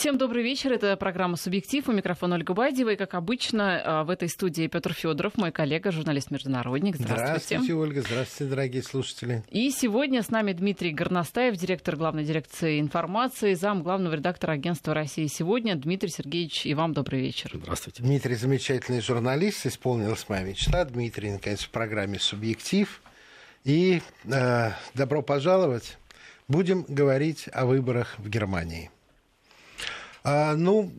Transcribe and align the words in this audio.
Всем 0.00 0.16
добрый 0.16 0.42
вечер. 0.42 0.72
Это 0.72 0.96
программа 0.96 1.36
«Субъектив». 1.36 1.86
У 1.86 1.92
микрофона 1.92 2.36
Ольга 2.36 2.54
Байдева. 2.54 2.88
И, 2.88 2.96
как 2.96 3.12
обычно, 3.12 3.82
а, 3.84 4.04
в 4.04 4.08
этой 4.08 4.30
студии 4.30 4.66
Петр 4.66 4.94
Федоров, 4.94 5.36
мой 5.36 5.52
коллега, 5.52 5.92
журналист-международник. 5.92 6.96
Здравствуйте. 6.96 7.26
Здравствуйте, 7.26 7.74
Ольга. 7.74 8.00
Здравствуйте, 8.00 8.50
дорогие 8.50 8.82
слушатели. 8.82 9.44
И 9.50 9.70
сегодня 9.70 10.22
с 10.22 10.30
нами 10.30 10.54
Дмитрий 10.54 10.92
Горностаев, 10.92 11.54
директор 11.58 11.96
главной 11.96 12.24
дирекции 12.24 12.80
информации, 12.80 13.52
зам 13.52 13.82
главного 13.82 14.14
редактора 14.14 14.52
агентства 14.52 14.94
«России 14.94 15.26
сегодня». 15.26 15.76
Дмитрий 15.76 16.08
Сергеевич, 16.08 16.64
и 16.64 16.72
вам 16.72 16.94
добрый 16.94 17.20
вечер. 17.20 17.50
Здравствуйте. 17.52 18.02
Дмитрий 18.02 18.36
замечательный 18.36 19.02
журналист. 19.02 19.66
Исполнилась 19.66 20.26
моя 20.30 20.44
мечта. 20.44 20.82
Дмитрий, 20.86 21.30
наконец, 21.30 21.60
в 21.60 21.68
программе 21.68 22.18
«Субъектив». 22.18 23.02
И 23.64 24.00
э, 24.24 24.70
добро 24.94 25.20
пожаловать. 25.20 25.98
Будем 26.48 26.86
говорить 26.88 27.50
о 27.52 27.66
выборах 27.66 28.14
в 28.16 28.30
Германии. 28.30 28.90
А, 30.22 30.54
ну, 30.54 30.92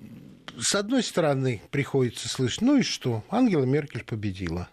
с 0.60 0.76
одной 0.76 1.04
стороны, 1.04 1.62
приходится 1.72 2.28
слышать, 2.28 2.62
ну 2.62 2.78
и 2.78 2.82
что, 2.82 3.24
Ангела 3.30 3.66
Меркель 3.66 4.04
победила. 4.04 4.70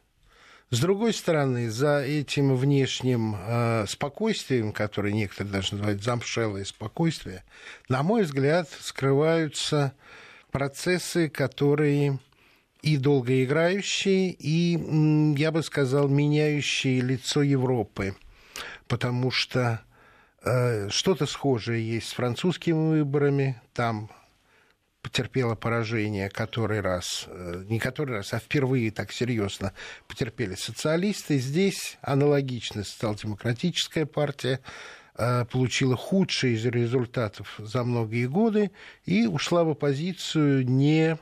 С 0.70 0.80
другой 0.80 1.14
стороны, 1.14 1.70
за 1.70 2.00
этим 2.00 2.54
внешним 2.54 3.36
э, 3.38 3.86
спокойствием, 3.88 4.72
которое 4.72 5.14
некоторые 5.14 5.52
даже 5.52 5.72
называют 5.72 6.02
замшелое 6.02 6.64
спокойствие, 6.64 7.42
на 7.88 8.02
мой 8.02 8.24
взгляд, 8.24 8.68
скрываются 8.80 9.94
процессы, 10.50 11.30
которые 11.30 12.18
и 12.82 12.96
долгоиграющие, 12.96 14.30
и, 14.30 14.78
я 15.38 15.52
бы 15.52 15.62
сказал, 15.62 16.08
меняющие 16.08 17.00
лицо 17.00 17.42
Европы. 17.42 18.14
Потому 18.86 19.30
что 19.30 19.80
э, 20.42 20.88
что-то 20.90 21.26
схожее 21.26 21.94
есть 21.94 22.08
с 22.08 22.12
французскими 22.12 22.90
выборами. 22.90 23.60
Там 23.72 24.10
потерпела 25.08 25.54
поражение 25.54 26.28
который 26.28 26.80
раз, 26.80 27.24
э, 27.28 27.64
не 27.66 27.78
который 27.78 28.16
раз, 28.16 28.34
а 28.34 28.38
впервые 28.38 28.90
так 28.90 29.10
серьезно 29.10 29.72
потерпели 30.06 30.54
социалисты. 30.54 31.38
Здесь 31.38 31.96
аналогично 32.02 32.84
социал-демократическая 32.84 34.04
партия 34.04 34.60
э, 35.16 35.46
получила 35.46 35.96
худший 35.96 36.52
из 36.52 36.66
результатов 36.66 37.54
за 37.58 37.84
многие 37.84 38.26
годы 38.26 38.70
и 39.06 39.26
ушла 39.26 39.64
в 39.64 39.70
оппозицию, 39.70 40.66
не 40.66 41.16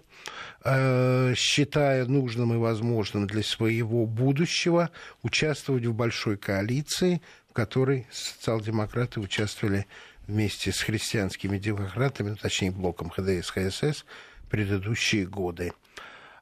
э, 0.64 1.34
считая 1.36 2.06
нужным 2.06 2.55
и 2.55 2.56
возможным 2.56 3.28
для 3.28 3.44
своего 3.44 4.05
будущего 4.05 4.91
участвовать 5.22 5.86
в 5.86 5.94
большой 5.94 6.36
коалиции, 6.36 7.22
в 7.48 7.53
которой 7.53 8.08
социал-демократы 8.10 9.20
участвовали 9.20 9.86
вместе 10.27 10.72
с 10.72 10.80
христианскими 10.80 11.58
демократами, 11.58 12.30
ну, 12.30 12.36
точнее, 12.36 12.70
блоком 12.70 13.10
ХДС, 13.10 13.50
ХСС, 13.50 14.05
предыдущие 14.50 15.27
годы. 15.27 15.72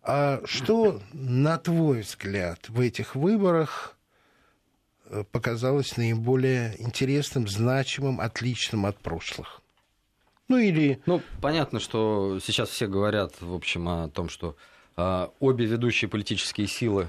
А 0.02 0.40
что, 0.44 1.00
на 1.12 1.58
твой 1.58 2.00
взгляд, 2.00 2.68
в 2.68 2.80
этих 2.80 3.14
выборах 3.14 3.96
э, 5.06 5.24
показалось 5.32 5.96
наиболее 5.96 6.74
интересным, 6.78 7.48
значимым, 7.48 8.20
отличным 8.20 8.84
от 8.86 8.98
прошлых? 8.98 9.62
Ну 10.48 10.58
или... 10.58 11.00
Ну, 11.06 11.22
понятно, 11.40 11.80
что 11.80 12.38
сейчас 12.40 12.68
все 12.68 12.86
говорят, 12.86 13.40
в 13.40 13.54
общем, 13.54 13.88
о 13.88 14.08
том, 14.08 14.28
что 14.28 14.56
э, 14.96 15.28
обе 15.40 15.64
ведущие 15.64 16.10
политические 16.10 16.66
силы 16.66 17.08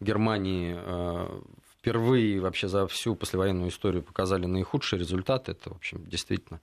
Германии 0.00 0.76
э, 0.76 1.40
впервые 1.86 2.40
вообще 2.40 2.66
за 2.66 2.88
всю 2.88 3.14
послевоенную 3.14 3.70
историю 3.70 4.02
показали 4.02 4.46
наихудшие 4.46 4.98
результаты. 4.98 5.52
Это, 5.52 5.70
в 5.70 5.76
общем, 5.76 6.04
действительно 6.08 6.60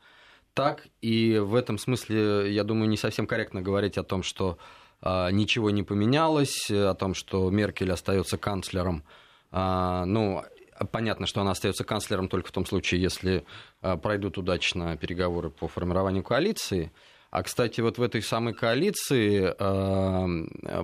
так. 0.54 0.88
И 1.02 1.38
в 1.38 1.56
этом 1.56 1.78
смысле, 1.78 2.54
я 2.54 2.66
думаю, 2.66 2.90
не 2.90 2.98
совсем 2.98 3.26
корректно 3.26 3.62
говорить 3.62 3.98
о 3.98 4.04
том, 4.04 4.22
что 4.22 4.58
а, 5.02 5.32
ничего 5.32 5.70
не 5.70 5.82
поменялось, 5.82 6.70
о 6.70 6.94
том, 6.94 7.14
что 7.14 7.50
Меркель 7.50 7.94
остается 7.94 8.38
канцлером. 8.38 9.06
А, 9.52 10.04
ну, 10.04 10.44
понятно, 10.92 11.26
что 11.26 11.40
она 11.40 11.52
остается 11.52 11.86
канцлером 11.86 12.28
только 12.28 12.50
в 12.50 12.52
том 12.52 12.66
случае, 12.66 13.02
если 13.02 13.46
а, 13.82 13.96
пройдут 13.96 14.38
удачно 14.38 14.98
переговоры 14.98 15.50
по 15.50 15.70
формированию 15.70 16.24
коалиции. 16.24 16.92
А, 17.32 17.44
кстати, 17.44 17.80
вот 17.80 17.98
в 17.98 18.02
этой 18.02 18.22
самой 18.22 18.54
коалиции 18.54 19.56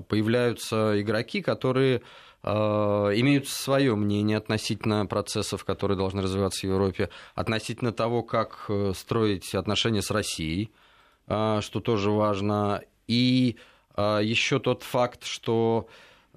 появляются 0.08 1.00
игроки, 1.02 1.42
которые 1.42 2.02
имеют 2.44 3.48
свое 3.48 3.96
мнение 3.96 4.38
относительно 4.38 5.06
процессов, 5.06 5.66
которые 5.66 5.98
должны 5.98 6.22
развиваться 6.22 6.62
в 6.62 6.70
Европе, 6.70 7.10
относительно 7.36 7.92
того, 7.92 8.24
как 8.24 8.66
э, 8.70 8.94
строить 8.96 9.54
отношения 9.54 10.02
с 10.02 10.10
Россией, 10.10 10.72
э, 11.28 11.60
что 11.62 11.80
тоже 11.80 12.12
важно. 12.12 12.82
И 13.08 13.58
еще 13.98 14.60
тот 14.60 14.84
факт, 14.84 15.26
что 15.26 15.90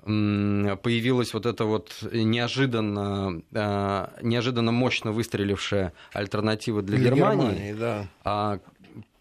появилась 0.03 1.33
вот 1.33 1.47
эта 1.47 1.65
вот 1.65 1.93
неожиданно, 2.11 3.41
неожиданно 3.53 4.73
мощно 4.73 5.13
выстрелившая 5.13 5.93
альтернатива 6.13 6.83
для, 6.83 6.99
для 6.99 7.11
Германии, 7.11 7.47
Германии 7.47 7.73
да. 7.75 8.07
А, 8.25 8.59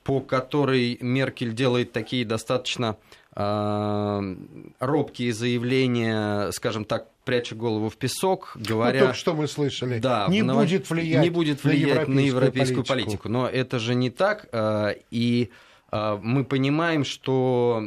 по 0.04 0.22
которой 0.22 0.98
Меркель 1.02 1.54
делает 1.54 1.92
такие 1.92 2.26
достаточно 2.26 2.98
Э, 2.98 3.21
робкие 3.34 5.32
заявления, 5.32 6.52
скажем 6.52 6.84
так, 6.84 7.08
пряча 7.24 7.56
голову 7.56 7.90
в 7.90 7.98
песок, 7.98 8.52
говоря... 8.56 9.00
Ну, 9.00 9.06
только 9.06 9.18
что 9.18 9.34
мы 9.34 9.48
слышали. 9.48 10.00
Да, 10.00 10.28
не, 10.28 10.42
ново... 10.42 10.62
будет 10.62 10.90
влиять 10.90 11.24
не 11.24 11.30
будет 11.30 11.64
влиять 11.64 12.08
на 12.08 12.14
европейскую, 12.14 12.16
на 12.16 12.20
европейскую 12.20 12.86
политику. 12.86 13.12
политику. 13.12 13.30
Но 13.30 13.48
это 13.48 13.80
же 13.80 13.96
не 13.96 14.10
так. 14.10 14.48
Э, 14.52 14.96
и 15.12 15.50
э, 15.92 16.20
мы 16.22 16.44
понимаем, 16.44 17.06
что 17.06 17.84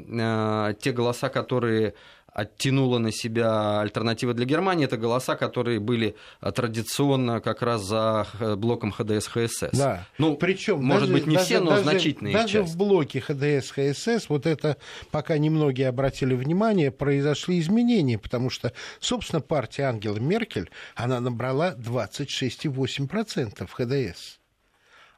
те 0.81 0.93
голоса, 0.93 1.29
которые 1.29 1.95
оттянула 2.35 2.99
на 2.99 3.13
себя 3.13 3.81
альтернатива 3.81 4.35
для 4.35 4.45
Германии, 4.45 4.85
это 4.85 4.97
голоса, 4.97 5.37
которые 5.37 5.81
были 5.81 6.17
э, 6.43 6.53
традиционно 6.53 7.41
как 7.41 7.63
раз 7.63 7.83
за 7.83 8.27
блоком 8.57 8.93
ХДС-ХСС. 8.93 9.71
Да. 9.73 10.07
Ну, 10.19 10.37
Причем 10.37 10.85
может 10.85 11.09
даже, 11.09 11.13
быть, 11.13 11.27
не 11.27 11.37
даже, 11.37 11.47
все, 11.47 11.61
но 11.61 11.71
даже, 11.71 11.83
значительная 11.85 12.33
даже 12.33 12.49
часть. 12.49 12.55
Даже 12.55 12.73
в 12.73 12.77
блоке 12.77 13.21
ХДС-ХСС, 13.27 14.27
вот 14.29 14.47
это, 14.47 14.77
пока 15.11 15.39
немногие 15.39 15.89
обратили 15.89 16.35
внимание, 16.35 16.91
произошли 16.91 17.61
изменения, 17.61 18.19
потому 18.19 18.51
что, 18.51 18.73
собственно, 18.99 19.41
партия 19.41 19.85
Ангела 19.85 20.19
Меркель, 20.19 20.71
она 20.97 21.21
набрала 21.21 21.75
26,8% 21.79 23.69
ХДС 23.71 24.39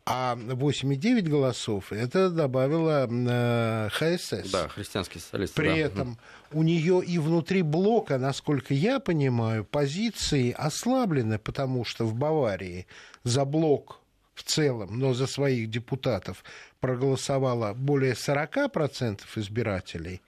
а 0.09 0.37
8,9 0.37 1.23
голосов 1.23 1.93
это 1.93 2.31
добавила 2.31 3.09
э, 3.11 3.89
ХСС. 3.91 4.51
Да, 4.53 4.69
христианский 4.69 5.19
социалист. 5.19 5.53
При 5.55 5.69
да. 5.69 5.77
этом 5.77 6.19
у 6.53 6.63
нее 6.63 7.03
и 7.05 7.19
внутри 7.19 7.63
блока, 7.63 8.17
насколько 8.17 8.73
я 8.73 9.01
понимаю, 9.01 9.65
позиции 9.65 10.53
ослаблены, 10.57 11.41
потому 11.41 11.85
что 11.85 12.05
в 12.05 12.15
Баварии 12.15 12.87
за 13.25 13.45
блок 13.45 14.01
в 14.35 14.45
целом, 14.45 14.97
но 14.97 15.13
за 15.13 15.27
своих 15.27 15.71
депутатов 15.71 16.45
проголосовало 16.79 17.75
более 17.75 18.13
40% 18.13 19.23
избирателей, 19.35 20.23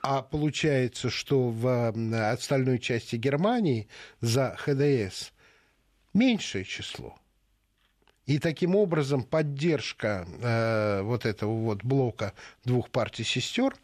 а 0.00 0.22
получается, 0.22 1.10
что 1.10 1.50
в 1.50 1.92
остальной 2.32 2.78
части 2.78 3.16
Германии 3.16 3.88
за 4.22 4.56
ХДС 4.56 5.32
меньшее 6.14 6.64
число. 6.64 7.18
И 8.28 8.38
таким 8.38 8.76
образом 8.76 9.22
поддержка 9.22 10.28
э, 10.42 11.00
вот 11.00 11.24
этого 11.24 11.50
вот 11.50 11.82
блока 11.82 12.34
двух 12.62 12.90
партий 12.90 13.24
сестер 13.24 13.74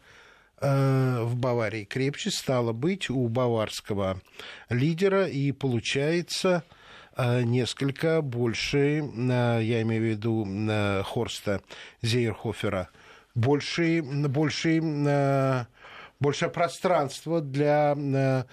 э, 0.61 1.23
в 1.23 1.35
Баварии 1.35 1.83
крепче 1.83 2.29
стала 2.29 2.71
быть 2.71 3.09
у 3.09 3.27
баварского 3.27 4.21
лидера, 4.69 5.25
и 5.25 5.51
получается 5.51 6.63
э, 7.17 7.41
несколько 7.41 8.21
больше, 8.21 8.99
э, 8.99 9.59
я 9.63 9.81
имею 9.81 10.03
в 10.03 10.05
виду 10.05 10.45
э, 10.45 11.01
Хорста 11.01 11.61
Зейерхофера, 12.03 12.89
больше, 13.33 14.03
больше, 14.03 14.79
э, 14.79 15.65
больше 16.19 16.49
пространства 16.49 17.41
для 17.41 17.95
э, 17.97 18.43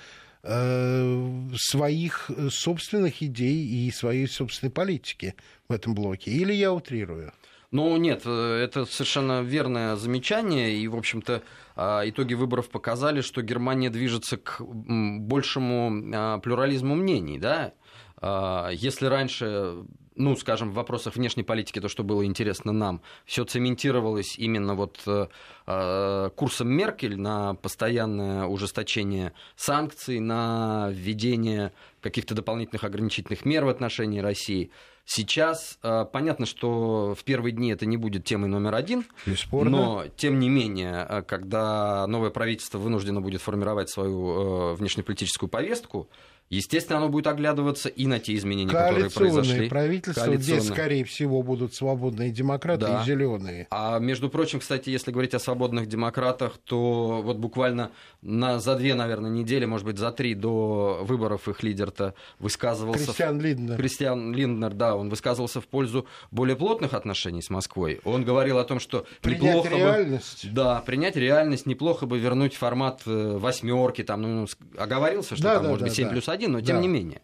своих 0.45 2.31
собственных 2.51 3.23
идей 3.23 3.65
и 3.65 3.91
своей 3.93 4.27
собственной 4.27 4.73
политики 4.73 5.35
в 5.69 5.73
этом 5.73 5.95
блоке. 5.95 6.33
Или 6.33 6.53
я 6.53 6.73
утрирую? 6.73 7.33
Ну, 7.73 7.97
нет, 7.97 8.23
э, 8.27 8.63
это 8.63 8.85
совершенно 8.85 9.41
верное 9.41 9.97
замечание. 9.97 10.77
И, 10.77 10.87
в 10.89 10.95
общем-то, 10.95 11.43
а, 11.75 12.03
итоги 12.05 12.35
выборов 12.35 12.69
показали, 12.69 13.23
что 13.23 13.41
Германия 13.41 13.89
движется 13.89 14.37
к 14.37 14.61
большему 14.61 15.91
а, 16.15 16.39
плюрализму 16.39 16.95
мнений. 16.95 17.39
Да? 17.39 17.73
А, 18.19 18.69
если 18.69 19.07
раньше 19.07 19.85
ну, 20.17 20.37
скажем, 20.37 20.71
в 20.71 20.75
вопросах 20.75 21.17
внешней 21.17 21.43
политики, 21.43 21.81
то, 21.81 21.89
что 21.89 22.05
было 22.05 22.25
интересно 22.25 22.73
нам, 22.73 23.01
все 23.25 23.45
цементировалось 23.45 24.39
именно 24.39 24.75
вот 24.75 25.01
э, 25.07 25.29
э, 25.67 26.31
курсом 26.37 26.69
Меркель 26.69 27.19
на 27.19 27.55
постоянное 27.55 28.47
ужесточение 28.47 29.33
санкций, 29.57 30.21
на 30.21 30.91
введение 30.91 31.73
каких-то 32.01 32.35
дополнительных 32.35 32.85
ограничительных 32.85 33.45
мер 33.45 33.65
в 33.65 33.69
отношении 33.69 34.21
России. 34.21 34.71
Сейчас 35.05 35.79
э, 35.83 36.05
понятно, 36.13 36.47
что 36.47 37.15
в 37.19 37.25
первые 37.25 37.53
дни 37.53 37.73
это 37.73 37.87
не 37.87 37.97
будет 37.97 38.25
темой 38.25 38.49
номер 38.49 38.75
один, 38.75 39.05
Бесспорно. 39.27 39.71
но 39.71 40.05
тем 40.17 40.39
не 40.39 40.49
менее, 40.49 41.25
когда 41.27 42.07
новое 42.07 42.31
правительство 42.31 42.79
вынуждено 42.79 43.21
будет 43.21 43.43
формировать 43.43 43.91
свою 43.91 44.73
э, 44.73 44.75
внешнеполитическую 44.75 45.49
повестку, 45.49 46.09
Естественно, 46.53 46.99
оно 46.99 47.09
будет 47.09 47.29
оглядываться 47.29 47.89
и 47.89 48.07
на 48.07 48.19
те 48.19 48.35
изменения, 48.37 48.71
которые 48.71 49.09
произошли. 49.09 49.71
правительства, 49.71 50.33
где, 50.33 50.61
скорее 50.61 51.03
всего, 51.05 51.43
будут 51.43 51.75
свободные 51.75 52.31
демократы 52.31 52.87
да. 52.87 53.01
и 53.01 53.07
зеленые. 53.07 53.67
А 53.71 53.99
между 53.99 54.29
прочим, 54.29 54.61
кстати, 54.61 54.91
если 54.91 55.13
говорить 55.13 55.33
о 55.33 55.39
свободных 55.39 55.89
демократах, 55.89 56.59
то 56.63 57.23
вот 57.25 57.39
буквально 57.39 57.91
на, 58.21 58.59
за 58.59 58.77
две, 58.77 58.95
наверное, 58.95 59.31
недели, 59.31 59.65
может 59.65 59.87
быть, 59.87 59.97
за 59.97 60.13
три 60.13 60.35
до 60.35 60.99
выборов 61.03 61.49
их 61.49 61.63
лидер-то 61.63 62.13
высказывался... 62.39 63.07
Кристиан 63.07 63.41
Линднер. 63.41 63.77
Кристиан 63.79 64.35
Линднер, 64.35 64.75
да, 64.75 64.95
он 64.95 65.09
высказывался 65.09 65.63
в 65.63 65.67
пользу 65.67 66.07
более 66.31 66.57
плотных 66.57 66.93
отношений 66.93 67.41
с 67.41 67.49
Москвой. 67.49 68.03
Он 68.05 68.25
говорил 68.25 68.59
о 68.59 68.65
том, 68.65 68.79
что 68.79 69.07
принять 69.23 69.43
неплохо 69.43 69.75
реальность. 69.75 70.47
бы... 70.47 70.53
Да, 70.53 70.83
принять 70.85 71.17
реальность, 71.17 71.65
неплохо 71.65 72.05
бы 72.05 72.19
вернуть 72.19 72.55
формат 72.55 73.01
э, 73.07 73.39
восьмерки, 73.39 74.05
там, 74.05 74.21
ну, 74.21 74.47
оговорился, 74.77 75.35
что 75.35 75.45
да, 75.45 75.55
там, 75.55 75.63
да, 75.63 75.69
может 75.71 75.81
да, 75.81 75.87
быть, 75.87 75.97
7 75.97 76.05
да. 76.05 76.11
плюс 76.11 76.29
1 76.29 76.32
один, 76.33 76.53
но 76.53 76.61
тем 76.61 76.77
да. 76.77 76.83
не 76.83 76.89
менее. 76.89 77.23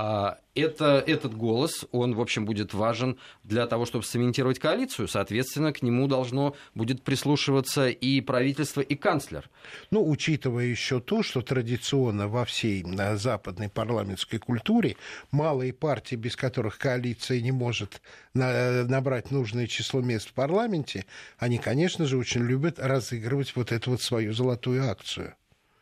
А, 0.00 0.38
это, 0.54 1.02
этот 1.04 1.36
голос, 1.36 1.84
он, 1.90 2.14
в 2.14 2.20
общем, 2.20 2.44
будет 2.44 2.72
важен 2.72 3.18
для 3.42 3.66
того, 3.66 3.84
чтобы 3.84 4.04
цементировать 4.04 4.60
коалицию. 4.60 5.08
Соответственно, 5.08 5.72
к 5.72 5.82
нему 5.82 6.06
должно 6.06 6.54
будет 6.76 7.02
прислушиваться 7.02 7.88
и 7.88 8.20
правительство, 8.20 8.80
и 8.80 8.94
канцлер. 8.94 9.50
Ну, 9.90 10.08
учитывая 10.08 10.66
еще 10.66 11.00
то, 11.00 11.24
что 11.24 11.42
традиционно 11.42 12.28
во 12.28 12.44
всей 12.44 12.84
западной 13.16 13.70
парламентской 13.70 14.38
культуре 14.38 14.96
малые 15.32 15.72
партии, 15.72 16.14
без 16.14 16.36
которых 16.36 16.78
коалиция 16.78 17.40
не 17.40 17.50
может 17.50 18.00
набрать 18.34 19.32
нужное 19.32 19.66
число 19.66 20.00
мест 20.00 20.28
в 20.28 20.32
парламенте, 20.32 21.06
они, 21.38 21.58
конечно 21.58 22.06
же, 22.06 22.18
очень 22.18 22.42
любят 22.42 22.78
разыгрывать 22.78 23.56
вот 23.56 23.72
эту 23.72 23.90
вот 23.90 24.02
свою 24.02 24.32
золотую 24.32 24.88
акцию. 24.88 25.34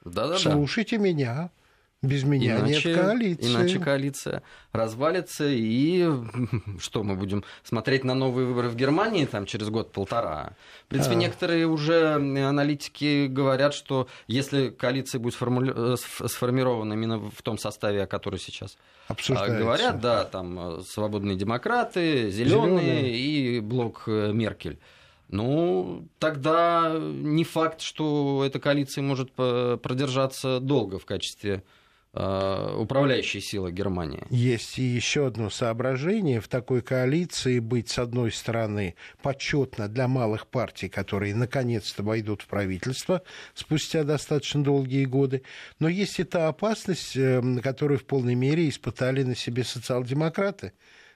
Да-да-да. 0.06 0.38
Слушайте 0.38 0.96
меня. 0.96 1.50
Без 2.06 2.24
меня 2.24 2.58
иначе, 2.58 2.88
нет 2.88 2.98
коалиции. 2.98 3.52
Иначе 3.52 3.78
коалиция 3.78 4.42
развалится, 4.72 5.46
и 5.48 6.08
что 6.80 7.02
мы 7.02 7.16
будем 7.16 7.44
смотреть 7.64 8.04
на 8.04 8.14
новые 8.14 8.46
выборы 8.46 8.68
в 8.68 8.76
Германии 8.76 9.24
там, 9.24 9.46
через 9.46 9.68
год-полтора? 9.68 10.52
В 10.84 10.88
принципе, 10.88 11.14
а. 11.14 11.18
некоторые 11.18 11.66
уже 11.66 12.14
аналитики 12.14 13.26
говорят, 13.26 13.74
что 13.74 14.08
если 14.26 14.70
коалиция 14.70 15.18
будет 15.18 15.34
сформули... 15.34 15.72
Э, 15.74 15.96
сформирована 15.96 16.92
именно 16.92 17.18
в 17.18 17.42
том 17.42 17.58
составе, 17.58 18.02
о 18.02 18.06
котором 18.06 18.38
сейчас 18.38 18.76
а, 19.08 19.48
говорят, 19.48 20.00
да, 20.00 20.24
там 20.24 20.78
э, 20.78 20.82
свободные 20.82 21.36
демократы, 21.36 22.30
зеленые 22.30 23.16
и 23.16 23.60
блок 23.60 24.04
э, 24.06 24.32
Меркель. 24.32 24.78
Ну, 25.28 26.06
тогда 26.20 26.96
не 27.00 27.42
факт, 27.42 27.80
что 27.80 28.44
эта 28.46 28.60
коалиция 28.60 29.02
может 29.02 29.32
продержаться 29.32 30.60
долго 30.60 31.00
в 31.00 31.04
качестве 31.04 31.64
управляющей 32.16 33.40
силы 33.40 33.72
Германии. 33.72 34.24
Есть 34.30 34.78
и 34.78 34.82
еще 34.82 35.26
одно 35.26 35.50
соображение. 35.50 36.40
В 36.40 36.48
такой 36.48 36.80
коалиции 36.80 37.58
быть, 37.58 37.90
с 37.90 37.98
одной 37.98 38.32
стороны, 38.32 38.94
почетно 39.22 39.88
для 39.88 40.08
малых 40.08 40.46
партий, 40.46 40.88
которые 40.88 41.34
наконец-то 41.34 42.02
войдут 42.02 42.42
в 42.42 42.46
правительство 42.46 43.22
спустя 43.54 44.02
достаточно 44.02 44.64
долгие 44.64 45.04
годы. 45.04 45.42
Но 45.78 45.88
есть 45.88 46.18
и 46.18 46.24
та 46.24 46.48
опасность, 46.48 47.16
эм, 47.16 47.60
которую 47.60 47.98
в 47.98 48.04
полной 48.04 48.34
мере 48.34 48.68
испытали 48.68 49.22
на 49.22 49.34
себе 49.34 49.64
социал-демократы 49.64 50.72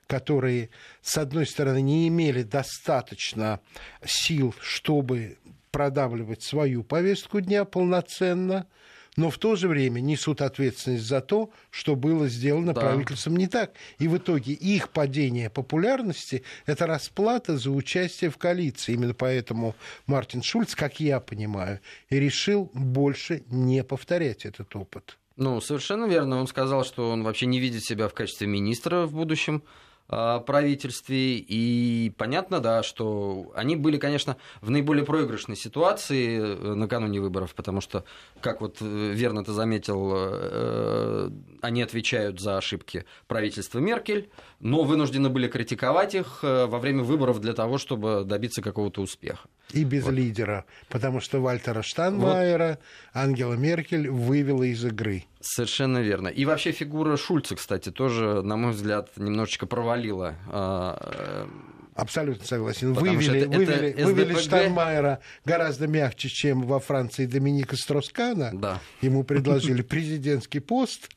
которые, 0.06 0.70
с 1.02 1.16
одной 1.18 1.46
стороны, 1.46 1.80
не 1.80 2.08
имели 2.08 2.42
достаточно 2.42 3.60
сил, 4.04 4.52
чтобы 4.60 5.38
продавливать 5.70 6.42
свою 6.42 6.82
повестку 6.82 7.40
дня 7.40 7.64
полноценно– 7.64 8.66
но 9.20 9.28
в 9.28 9.36
то 9.36 9.54
же 9.54 9.68
время 9.68 10.00
несут 10.00 10.40
ответственность 10.40 11.04
за 11.04 11.20
то, 11.20 11.50
что 11.70 11.94
было 11.94 12.26
сделано 12.26 12.72
да. 12.72 12.80
правительством 12.80 13.36
не 13.36 13.48
так. 13.48 13.72
И 13.98 14.08
в 14.08 14.16
итоге 14.16 14.54
их 14.54 14.88
падение 14.88 15.50
популярности– 15.50 16.42
это 16.66 16.86
расплата 16.86 17.58
за 17.58 17.70
участие 17.70 18.30
в 18.30 18.38
коалиции. 18.38 18.94
Именно 18.94 19.12
поэтому 19.12 19.76
Мартин 20.06 20.42
Шульц, 20.42 20.74
как 20.74 21.00
я 21.00 21.20
понимаю, 21.20 21.80
и 22.08 22.18
решил 22.18 22.70
больше 22.72 23.42
не 23.50 23.84
повторять 23.84 24.46
этот 24.46 24.74
опыт. 24.74 25.18
Ну, 25.36 25.60
совершенно 25.60 26.06
верно. 26.06 26.40
Он 26.40 26.46
сказал, 26.46 26.82
что 26.86 27.10
он 27.10 27.22
вообще 27.22 27.44
не 27.44 27.60
видит 27.60 27.84
себя 27.84 28.08
в 28.08 28.14
качестве 28.14 28.46
министра 28.46 29.04
в 29.04 29.12
будущем 29.12 29.62
правительстве. 30.10 31.36
И 31.36 32.12
понятно, 32.16 32.60
да, 32.60 32.82
что 32.82 33.52
они 33.54 33.76
были, 33.76 33.96
конечно, 33.96 34.36
в 34.60 34.70
наиболее 34.70 35.04
проигрышной 35.04 35.56
ситуации 35.56 36.40
э, 36.40 36.74
накануне 36.74 37.20
выборов, 37.20 37.54
потому 37.54 37.80
что, 37.80 38.04
как 38.40 38.60
вот 38.60 38.78
э, 38.80 38.84
верно 38.84 39.44
ты 39.44 39.52
заметил, 39.52 40.12
э, 40.14 41.30
они 41.62 41.82
отвечают 41.82 42.40
за 42.40 42.56
ошибки 42.56 43.04
правительства 43.28 43.78
Меркель, 43.78 44.30
но 44.58 44.82
вынуждены 44.82 45.28
были 45.28 45.48
критиковать 45.48 46.14
их 46.14 46.42
во 46.42 46.78
время 46.78 47.02
выборов 47.02 47.40
для 47.40 47.52
того, 47.52 47.78
чтобы 47.78 48.24
добиться 48.24 48.62
какого-то 48.62 49.00
успеха. 49.02 49.48
И 49.72 49.84
без 49.84 50.04
вот. 50.04 50.14
лидера, 50.14 50.64
потому 50.88 51.20
что 51.20 51.40
Вальтера 51.40 51.82
Штанмайера 51.82 52.78
вот. 53.14 53.22
Ангела 53.22 53.54
Меркель 53.54 54.10
вывела 54.10 54.64
из 54.64 54.84
игры. 54.84 55.24
Совершенно 55.40 55.98
верно. 55.98 56.28
И 56.28 56.44
вообще 56.44 56.72
фигура 56.72 57.16
Шульца, 57.16 57.56
кстати, 57.56 57.90
тоже, 57.90 58.42
на 58.42 58.56
мой 58.56 58.72
взгляд, 58.72 59.10
немножечко 59.16 59.66
провалила. 59.66 60.34
А, 60.48 60.98
э, 61.00 61.46
Абсолютно 61.94 62.46
согласен. 62.46 62.92
Вывели, 62.92 63.40
это, 63.40 63.50
вывели, 63.50 63.88
это 63.90 64.06
вывели 64.06 64.34
Штайнмайера 64.34 65.20
гораздо 65.44 65.86
мягче, 65.86 66.28
чем 66.28 66.62
во 66.62 66.78
Франции 66.78 67.26
Доминика 67.26 67.76
Строскана. 67.76 68.50
Да. 68.52 68.80
Ему 69.00 69.24
предложили 69.24 69.82
президентский 69.82 70.60
пост 70.60 71.08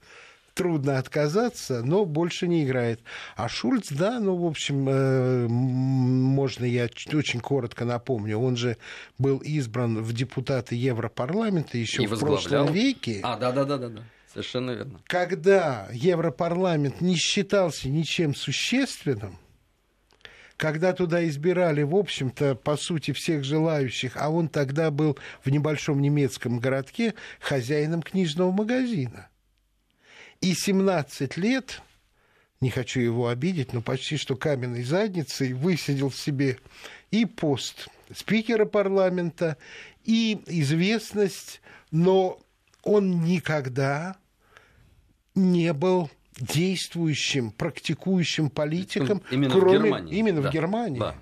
трудно 0.53 0.99
отказаться, 0.99 1.83
но 1.83 2.05
больше 2.05 2.47
не 2.47 2.63
играет. 2.63 3.01
А 3.35 3.49
Шульц, 3.49 3.89
да, 3.91 4.19
ну, 4.19 4.35
в 4.35 4.45
общем, 4.45 4.87
э, 4.87 5.47
можно 5.47 6.65
я 6.65 6.89
очень 7.13 7.39
коротко 7.39 7.85
напомню, 7.85 8.37
он 8.37 8.55
же 8.55 8.77
был 9.17 9.39
избран 9.39 10.01
в 10.01 10.13
депутаты 10.13 10.75
Европарламента 10.75 11.77
еще 11.77 12.05
в 12.05 12.19
прошлом 12.19 12.71
веке. 12.71 13.19
А, 13.23 13.37
да, 13.37 13.51
да, 13.51 13.65
да, 13.65 13.77
да, 13.77 13.89
да. 13.89 14.03
Совершенно 14.33 14.71
верно. 14.71 14.99
Когда 15.05 15.87
Европарламент 15.93 17.01
не 17.01 17.15
считался 17.15 17.87
ничем 17.87 18.33
существенным, 18.33 19.37
когда 20.57 20.93
туда 20.93 21.27
избирали, 21.27 21.83
в 21.83 21.95
общем-то, 21.95 22.55
по 22.55 22.75
сути, 22.75 23.11
всех 23.11 23.43
желающих, 23.43 24.13
а 24.15 24.29
он 24.29 24.47
тогда 24.47 24.89
был 24.89 25.19
в 25.43 25.51
небольшом 25.51 26.01
немецком 26.01 26.59
городке 26.59 27.13
хозяином 27.39 28.01
книжного 28.01 28.51
магазина. 28.51 29.29
И 30.41 30.55
17 30.55 31.37
лет, 31.37 31.81
не 32.59 32.71
хочу 32.71 33.01
его 33.01 33.27
обидеть, 33.27 33.71
но 33.71 33.81
почти 33.81 34.17
что 34.17 34.35
каменной 34.35 34.83
задницей 34.83 35.53
высидел 35.53 36.09
в 36.09 36.17
себе 36.17 36.57
и 37.11 37.25
пост 37.25 37.87
спикера 38.15 38.65
парламента, 38.65 39.57
и 40.05 40.41
известность, 40.47 41.61
но 41.91 42.39
он 42.83 43.23
никогда 43.23 44.17
не 45.35 45.73
был 45.73 46.09
действующим, 46.39 47.51
практикующим 47.51 48.49
политиком, 48.49 49.21
именно 49.31 49.53
кроме, 49.53 49.79
в 49.79 49.83
Германии. 49.83 50.15
Именно 50.15 50.41
да, 50.41 50.49
в 50.49 50.53
Германии. 50.53 50.99
Да. 50.99 51.15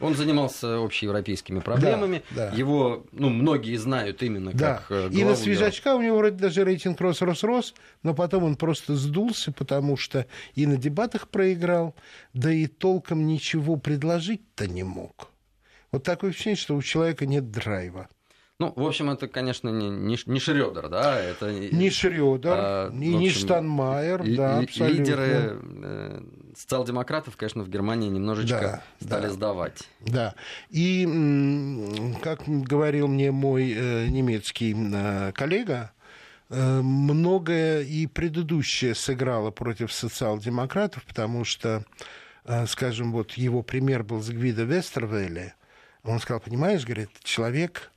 Он 0.00 0.14
занимался 0.14 0.82
общеевропейскими 0.82 1.60
проблемами. 1.60 2.22
Да, 2.30 2.50
да. 2.50 2.56
Его, 2.56 3.06
ну, 3.12 3.30
многие 3.30 3.76
знают 3.76 4.22
именно 4.22 4.52
да. 4.52 4.76
как 4.76 4.86
э, 4.90 5.08
И 5.12 5.22
на 5.22 5.36
свежачка 5.36 5.90
дела. 5.90 5.98
у 5.98 6.02
него 6.02 6.16
вроде 6.18 6.36
даже 6.36 6.64
рейтинг 6.64 7.00
рос-рос-рос, 7.00 7.74
но 8.02 8.12
потом 8.12 8.44
он 8.44 8.56
просто 8.56 8.96
сдулся, 8.96 9.52
потому 9.52 9.96
что 9.96 10.26
и 10.54 10.66
на 10.66 10.76
дебатах 10.76 11.28
проиграл, 11.28 11.94
да 12.32 12.50
и 12.50 12.66
толком 12.66 13.26
ничего 13.26 13.76
предложить-то 13.76 14.66
не 14.66 14.82
мог. 14.82 15.30
Вот 15.92 16.02
такое 16.02 16.30
ощущение, 16.30 16.56
что 16.56 16.74
у 16.74 16.82
человека 16.82 17.24
нет 17.24 17.52
драйва. 17.52 18.08
Ну, 18.60 18.72
в 18.76 18.86
общем, 18.86 19.10
это, 19.10 19.26
конечно, 19.26 19.68
не, 19.68 19.90
не, 19.90 20.16
не 20.26 20.38
Шрёдер, 20.38 20.88
да? 20.88 21.18
Это, 21.20 21.52
не 21.52 21.90
Шрёдер, 21.90 22.54
а, 22.54 22.86
и 22.90 23.08
общем, 23.08 23.18
не 23.18 23.30
Штанмайер, 23.30 24.22
да, 24.36 24.58
абсолютно. 24.58 24.96
Лидеры 24.96 25.58
э, 25.60 26.22
социал-демократов, 26.56 27.36
конечно, 27.36 27.64
в 27.64 27.68
Германии 27.68 28.08
немножечко 28.08 28.84
да, 29.00 29.06
стали 29.06 29.26
да, 29.26 29.32
сдавать. 29.32 29.88
Да, 30.00 30.34
и, 30.70 32.14
как 32.22 32.42
говорил 32.46 33.08
мне 33.08 33.32
мой 33.32 33.72
э, 33.72 34.06
немецкий 34.06 34.72
э, 34.72 35.32
коллега, 35.32 35.90
э, 36.48 36.80
многое 36.80 37.82
и 37.82 38.06
предыдущее 38.06 38.94
сыграло 38.94 39.50
против 39.50 39.92
социал-демократов, 39.92 41.02
потому 41.06 41.44
что 41.44 41.84
э, 42.44 42.66
скажем, 42.68 43.10
вот 43.10 43.32
его 43.32 43.64
пример 43.64 44.04
был 44.04 44.22
с 44.22 44.28
Гвида 44.28 44.62
Вестервелли, 44.62 45.54
он 46.04 46.20
сказал, 46.20 46.38
понимаешь, 46.38 46.84
говорит, 46.84 47.10
человек 47.24 47.90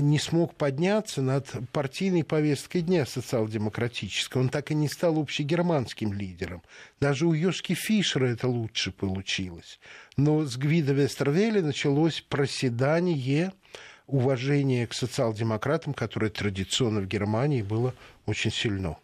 не 0.00 0.18
смог 0.18 0.54
подняться 0.54 1.22
над 1.22 1.50
партийной 1.72 2.24
повесткой 2.24 2.82
дня 2.82 3.06
социал-демократической. 3.06 4.38
Он 4.38 4.48
так 4.48 4.70
и 4.70 4.74
не 4.74 4.88
стал 4.88 5.18
общегерманским 5.18 6.12
лидером. 6.12 6.62
Даже 7.00 7.26
у 7.26 7.32
Йошки 7.32 7.74
Фишера 7.74 8.26
это 8.26 8.48
лучше 8.48 8.92
получилось. 8.92 9.78
Но 10.16 10.44
с 10.44 10.56
Гвида 10.56 10.92
Вестервелли 10.92 11.60
началось 11.60 12.20
проседание 12.20 13.52
уважения 14.06 14.86
к 14.86 14.94
социал-демократам, 14.94 15.94
которое 15.94 16.30
традиционно 16.30 17.00
в 17.00 17.06
Германии 17.06 17.62
было 17.62 17.94
очень 18.26 18.52
сильно. 18.52 18.96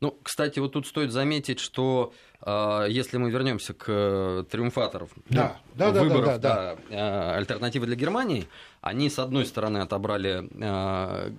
Ну, 0.00 0.16
кстати, 0.22 0.58
вот 0.58 0.72
тут 0.72 0.86
стоит 0.86 1.10
заметить, 1.10 1.58
что 1.58 2.12
э, 2.42 2.86
если 2.90 3.16
мы 3.16 3.30
вернемся 3.30 3.72
к 3.72 3.84
э, 3.88 4.44
триумфаторам 4.50 5.08
да, 5.30 5.56
ну, 5.74 5.92
да, 5.92 6.02
выборов 6.02 6.24
да, 6.26 6.38
да, 6.38 6.38
да, 6.38 6.76
да. 6.90 7.32
Э, 7.34 7.36
альтернативы 7.38 7.86
для 7.86 7.96
Германии, 7.96 8.46
они 8.82 9.08
с 9.08 9.18
одной 9.18 9.46
стороны 9.46 9.78
отобрали 9.78 10.48
э, 10.52 11.30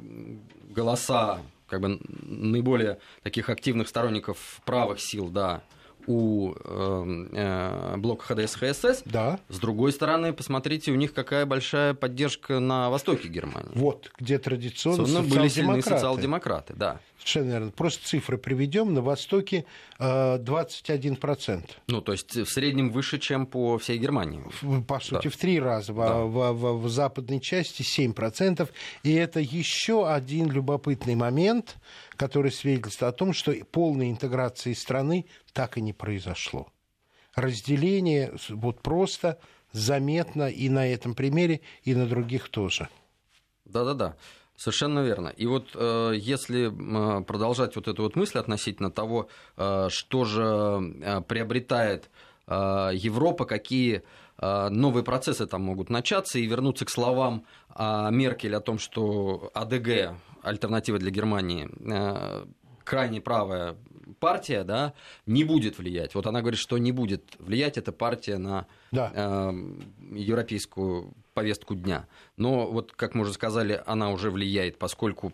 голоса 0.69 1.39
как 1.67 1.81
бы 1.81 1.99
наиболее 1.99 2.97
таких 3.23 3.49
активных 3.49 3.89
сторонников 3.89 4.61
правых 4.65 4.99
сил, 4.99 5.29
да, 5.29 5.61
у 6.07 6.53
э, 6.53 7.25
э, 7.33 7.97
блока 7.97 8.33
ХДС 8.33 8.55
ХСС. 8.55 9.03
Да. 9.05 9.39
С 9.49 9.59
другой 9.59 9.91
стороны, 9.91 10.33
посмотрите, 10.33 10.91
у 10.91 10.95
них 10.95 11.13
какая 11.13 11.45
большая 11.45 11.93
поддержка 11.93 12.59
на 12.59 12.89
востоке 12.89 13.27
Германии. 13.27 13.71
Вот, 13.75 14.09
где 14.17 14.39
традиционно 14.39 15.21
были 15.21 15.49
сильные 15.49 15.83
социал-демократы, 15.83 16.73
да. 16.75 16.99
Совершенно 17.17 17.49
верно. 17.51 17.71
Просто 17.71 18.07
цифры 18.07 18.37
приведем. 18.37 18.93
На 18.93 19.01
Востоке 19.01 19.65
э, 19.99 20.37
21%. 20.37 21.69
Ну, 21.87 22.01
то 22.01 22.11
есть 22.11 22.35
в 22.35 22.45
среднем 22.45 22.91
выше, 22.91 23.19
чем 23.19 23.45
по 23.45 23.77
всей 23.77 23.97
Германии. 23.97 24.41
По 24.87 24.99
сути, 24.99 25.25
да. 25.25 25.29
в 25.29 25.37
три 25.37 25.59
раза. 25.59 25.93
Да. 25.93 26.21
В, 26.21 26.53
в, 26.53 26.81
в 26.81 26.89
западной 26.89 27.39
части 27.39 27.81
7%. 27.81 28.69
И 29.03 29.13
это 29.13 29.39
еще 29.39 30.09
один 30.09 30.49
любопытный 30.51 31.15
момент, 31.15 31.77
который 32.15 32.51
свидетельствует 32.51 33.13
о 33.13 33.17
том, 33.17 33.33
что 33.33 33.53
полной 33.71 34.09
интеграции 34.09 34.73
страны 34.73 35.25
так 35.53 35.77
и 35.77 35.81
не 35.81 35.93
произошло. 35.93 36.67
Разделение 37.35 38.33
вот 38.49 38.81
просто 38.81 39.39
заметно 39.71 40.49
и 40.49 40.69
на 40.69 40.87
этом 40.87 41.13
примере, 41.13 41.61
и 41.83 41.93
на 41.93 42.07
других 42.07 42.49
тоже. 42.49 42.89
Да-да-да. 43.65 44.15
Совершенно 44.57 45.01
верно. 45.01 45.27
И 45.29 45.45
вот 45.45 45.69
э, 45.75 46.13
если 46.15 46.67
э, 46.67 47.23
продолжать 47.23 47.75
вот 47.75 47.87
эту 47.87 48.01
вот 48.01 48.15
мысль 48.15 48.39
относительно 48.39 48.89
того, 48.89 49.29
э, 49.55 49.87
что 49.89 50.25
же 50.25 51.23
приобретает 51.27 52.09
Европа, 52.49 53.43
какие 53.43 54.03
новые 54.39 55.03
процессы 55.03 55.45
там 55.47 55.63
могут 55.63 55.89
начаться, 55.89 56.39
и 56.39 56.45
вернуться 56.45 56.85
к 56.85 56.89
словам 56.89 57.43
Меркель 57.77 58.55
о 58.55 58.61
том, 58.61 58.79
что 58.79 59.51
АДГ, 59.53 60.15
альтернатива 60.43 60.97
для 60.97 61.11
Германии, 61.11 61.69
крайне 62.85 63.19
правая 63.19 63.75
партия, 64.19 64.63
да, 64.63 64.93
не 65.25 65.43
будет 65.43 65.77
влиять. 65.77 66.15
Вот 66.15 66.25
она 66.25 66.41
говорит, 66.41 66.59
что 66.59 66.77
не 66.77 66.91
будет 66.91 67.35
влиять 67.39 67.77
эта 67.77 67.91
партия 67.91 68.37
на 68.37 68.65
да. 68.91 69.11
э, 69.13 69.53
европейскую 70.13 71.13
повестку 71.37 71.75
дня. 71.75 72.07
Но 72.35 72.65
вот, 72.65 72.93
как 72.93 73.13
мы 73.13 73.21
уже 73.21 73.31
сказали, 73.31 73.79
она 73.85 74.09
уже 74.09 74.31
влияет, 74.31 74.79
поскольку 74.79 75.33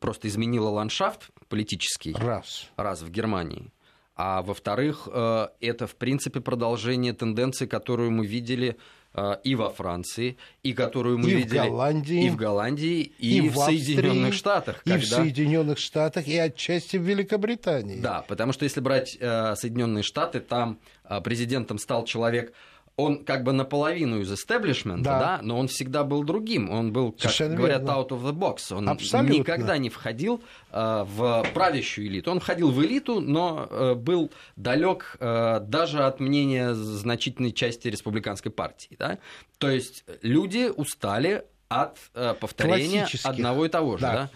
просто 0.00 0.26
изменила 0.26 0.68
ландшафт 0.68 1.30
политический. 1.48 2.12
Раз. 2.12 2.68
Раз 2.74 3.02
в 3.02 3.08
Германии. 3.08 3.70
А 4.16 4.42
во-вторых, 4.42 5.06
э, 5.06 5.46
это, 5.60 5.86
в 5.86 5.94
принципе, 5.94 6.40
продолжение 6.40 7.12
тенденции, 7.12 7.66
которую 7.66 8.10
мы 8.10 8.26
видели 8.26 8.78
э, 9.14 9.36
и 9.44 9.54
во 9.54 9.70
Франции, 9.70 10.38
и 10.64 10.72
которую 10.72 11.18
мы 11.18 11.30
и 11.30 11.34
видели 11.36 11.58
в 11.58 11.62
Голландии, 11.62 12.24
и 12.24 12.30
в 12.30 12.36
Голландии, 12.36 13.12
и, 13.18 13.38
и 13.38 13.48
в, 13.48 13.54
в 13.54 13.58
Соединенных 13.58 14.34
Штатах. 14.34 14.82
И 14.84 14.90
когда... 14.90 15.06
в 15.06 15.08
Соединенных 15.08 15.78
Штатах, 15.78 16.26
и 16.26 16.36
отчасти 16.36 16.96
в 16.96 17.02
Великобритании. 17.02 18.00
Да, 18.00 18.24
потому 18.26 18.52
что 18.52 18.64
если 18.64 18.80
брать 18.80 19.16
э, 19.20 19.54
Соединенные 19.54 20.02
Штаты, 20.02 20.40
там 20.40 20.80
президентом 21.22 21.78
стал 21.78 22.04
человек 22.04 22.52
он 23.00 23.24
как 23.24 23.44
бы 23.44 23.52
наполовину 23.52 24.20
из 24.20 24.32
истеблишмента, 24.32 25.04
да. 25.04 25.18
да, 25.18 25.40
но 25.42 25.58
он 25.58 25.68
всегда 25.68 26.04
был 26.04 26.22
другим. 26.24 26.70
Он 26.70 26.92
был, 26.92 27.12
как 27.12 27.22
Совершенно 27.22 27.56
говорят, 27.56 27.82
верно. 27.82 27.92
out 27.92 28.08
of 28.08 28.22
the 28.22 28.32
box. 28.32 28.74
Он 28.74 28.88
Абсолютно. 28.88 29.32
никогда 29.32 29.78
не 29.78 29.90
входил 29.90 30.42
э, 30.72 31.04
в 31.06 31.46
правящую 31.54 32.06
элиту. 32.06 32.30
Он 32.30 32.40
входил 32.40 32.70
в 32.70 32.84
элиту, 32.84 33.20
но 33.20 33.66
э, 33.70 33.94
был 33.94 34.30
далек 34.56 35.16
э, 35.20 35.60
даже 35.60 36.04
от 36.04 36.20
мнения 36.20 36.74
значительной 36.74 37.52
части 37.52 37.88
республиканской 37.88 38.52
партии. 38.52 38.96
Да? 38.98 39.18
То 39.58 39.70
есть 39.70 40.04
люди 40.22 40.70
устали 40.74 41.44
от 41.70 41.96
э, 42.14 42.34
повторения 42.34 43.06
одного 43.22 43.64
и 43.64 43.68
того 43.68 43.96
же. 43.96 44.02
Да. 44.02 44.12
Да? 44.12 44.30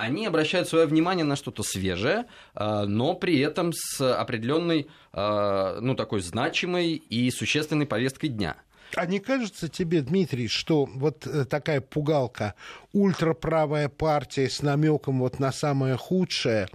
Они 0.00 0.26
обращают 0.26 0.68
свое 0.68 0.86
внимание 0.86 1.24
на 1.24 1.36
что-то 1.36 1.62
свежее, 1.62 2.26
э, 2.54 2.84
но 2.84 3.14
при 3.14 3.38
этом 3.38 3.72
с 3.72 4.00
определенной, 4.00 4.88
э, 5.12 5.78
ну, 5.80 5.94
такой 5.94 6.20
значимой 6.20 6.94
и 6.94 7.30
существенной 7.30 7.86
повесткой 7.86 8.28
дня. 8.28 8.56
А 8.94 9.06
не 9.06 9.20
кажется 9.20 9.68
тебе, 9.68 10.00
Дмитрий, 10.00 10.48
что 10.48 10.86
вот 10.86 11.26
э, 11.26 11.44
такая 11.44 11.80
пугалка, 11.80 12.54
ультраправая 12.92 13.88
партия 13.88 14.48
с 14.48 14.62
намеком 14.62 15.20
вот 15.20 15.38
на 15.38 15.52
самое 15.52 15.96
худшее, 15.96 16.68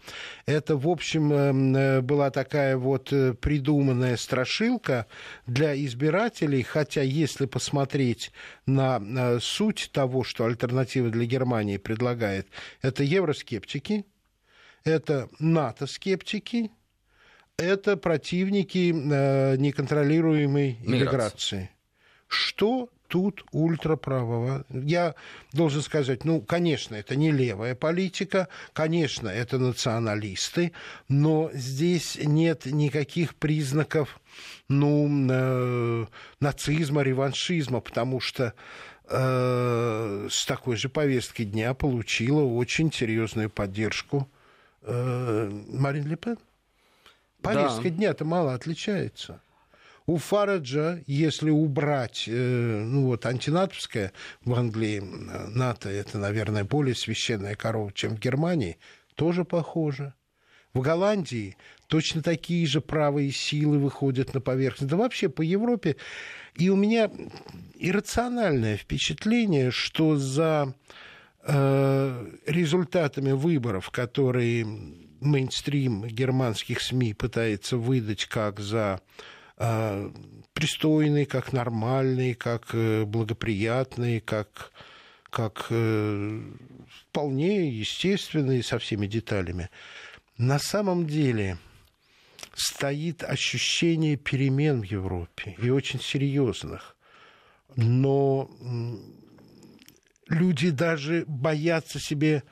это, 0.46 0.78
в 0.78 0.88
общем, 0.88 1.34
эм, 1.34 1.76
э, 1.76 2.02
была 2.02 2.30
такая 2.30 2.78
вот 2.78 3.12
э, 3.12 3.34
придуманная 3.34 4.16
страшилка 4.18 5.08
для 5.48 5.76
избирателей, 5.86 6.62
хотя 6.62 7.02
если 7.02 7.46
посмотреть 7.46 8.32
на 8.66 9.40
суть 9.40 9.90
того, 9.92 10.24
что 10.24 10.46
альтернатива 10.46 11.10
для 11.10 11.26
Германии 11.26 11.78
предлагает, 11.78 12.48
это 12.82 13.04
евроскептики, 13.04 14.06
это 14.84 15.30
НАТО-скептики, 15.40 16.72
это 17.58 17.98
противники 17.98 18.92
неконтролируемой 19.58 20.78
иммиграции. 20.84 21.70
Что 22.28 22.90
тут 23.14 23.46
ультраправого. 23.52 24.66
Я 24.72 25.14
должен 25.52 25.84
сказать, 25.84 26.26
ну, 26.26 26.42
конечно, 26.42 26.96
это 26.96 27.16
не 27.16 27.32
левая 27.32 27.76
политика, 27.76 28.48
конечно, 28.74 29.30
это 29.30 29.60
националисты, 29.60 30.72
но 31.10 31.52
здесь 31.54 32.18
нет 32.20 32.66
никаких 32.66 33.36
признаков, 33.36 34.20
ну, 34.68 35.08
э, 35.30 36.06
нацизма, 36.40 37.04
реваншизма, 37.04 37.82
потому 37.82 38.20
что 38.20 38.56
э, 39.08 40.28
с 40.32 40.46
такой 40.48 40.76
же 40.76 40.90
повесткой 40.90 41.44
дня 41.44 41.76
получила 41.76 42.42
очень 42.42 42.92
серьезную 42.92 43.52
поддержку 43.52 44.28
э, 44.82 45.52
Марин 45.68 46.08
Ле 46.08 46.16
Пен. 46.16 46.40
Повестка 47.44 47.84
да. 47.84 47.90
дня-то 47.90 48.26
мало 48.26 48.56
отличается. 48.56 49.40
У 50.06 50.18
Фараджа, 50.18 51.02
если 51.08 51.50
убрать, 51.50 52.26
э, 52.28 52.84
ну 52.84 53.06
вот, 53.06 53.26
антинатовское 53.26 54.12
в 54.44 54.54
Англии, 54.54 55.00
НАТО 55.00 55.90
это, 55.90 56.18
наверное, 56.18 56.66
более 56.66 56.96
священная 56.96 57.56
корова, 57.56 57.92
чем 57.94 58.18
в 58.18 58.20
Германии, 58.20 58.78
тоже 59.16 59.46
похоже. 59.46 60.14
В 60.74 60.82
Голландии 60.82 61.56
точно 61.88 62.24
такие 62.24 62.66
же 62.66 62.82
правые 62.82 63.32
силы 63.32 63.78
выходят 63.78 64.34
на 64.34 64.42
поверхность. 64.42 64.90
Да 64.90 64.98
вообще 64.98 65.30
по 65.30 65.44
Европе. 65.44 65.98
И 66.56 66.70
у 66.70 66.76
меня 66.76 67.12
иррациональное 67.76 68.76
впечатление, 68.76 69.70
что 69.70 70.16
за 70.16 70.74
э, 71.44 72.32
результатами 72.48 73.32
выборов, 73.32 73.92
которые 73.92 74.66
мейнстрим 75.22 76.06
германских 76.06 76.82
СМИ 76.82 77.14
пытается 77.14 77.78
выдать 77.78 78.26
как 78.26 78.60
за 78.60 79.00
пристойный, 80.54 81.26
как 81.26 81.54
нормальный, 81.54 82.34
как 82.34 82.74
э, 82.74 83.06
благоприятный, 83.06 84.20
как, 84.20 84.72
как 85.30 85.68
э, 85.70 86.42
вполне 86.88 87.70
естественный 87.70 88.64
со 88.64 88.80
всеми 88.80 89.08
деталями. 89.08 89.70
На 90.38 90.60
самом 90.60 91.06
деле 91.06 91.58
стоит 92.56 93.24
ощущение 93.24 94.16
перемен 94.16 94.82
в 94.82 94.86
Европе, 94.86 95.56
и 95.62 95.70
очень 95.70 96.00
серьезных. 96.00 96.96
Но 97.76 98.50
люди 100.28 100.70
даже 100.70 101.26
боятся 101.28 102.00
себе 102.00 102.44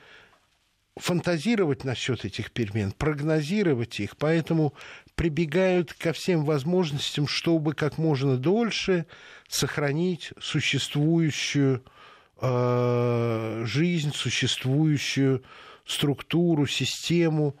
фантазировать 0.96 1.84
насчет 1.84 2.24
этих 2.24 2.50
перемен, 2.50 2.92
прогнозировать 2.92 3.98
их, 4.00 4.16
поэтому 4.16 4.74
прибегают 5.22 5.92
ко 5.92 6.12
всем 6.12 6.44
возможностям, 6.44 7.28
чтобы 7.28 7.74
как 7.74 7.96
можно 7.96 8.36
дольше 8.36 9.06
сохранить 9.48 10.32
существующую 10.40 11.84
э, 12.40 13.62
жизнь, 13.64 14.12
существующую 14.12 15.44
структуру, 15.86 16.66
систему. 16.66 17.56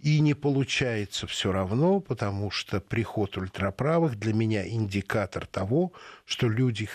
И 0.00 0.18
не 0.18 0.34
получается 0.34 1.28
все 1.28 1.52
равно, 1.52 2.00
потому 2.00 2.50
что 2.50 2.80
приход 2.80 3.36
ультраправых 3.36 4.18
для 4.18 4.34
меня 4.34 4.68
индикатор 4.68 5.46
того, 5.46 5.92
что 6.24 6.48
люди 6.48 6.88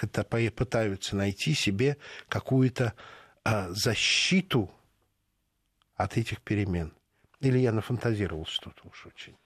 пытаются 0.49 1.15
найти 1.15 1.53
себе 1.53 1.95
какую-то 2.27 2.91
а, 3.45 3.69
защиту 3.69 4.69
от 5.95 6.17
этих 6.17 6.41
перемен. 6.41 6.91
Или 7.39 7.59
я 7.59 7.71
нафантазировал 7.71 8.45
что-то 8.45 8.89
уж 8.89 9.05
очень. 9.05 9.37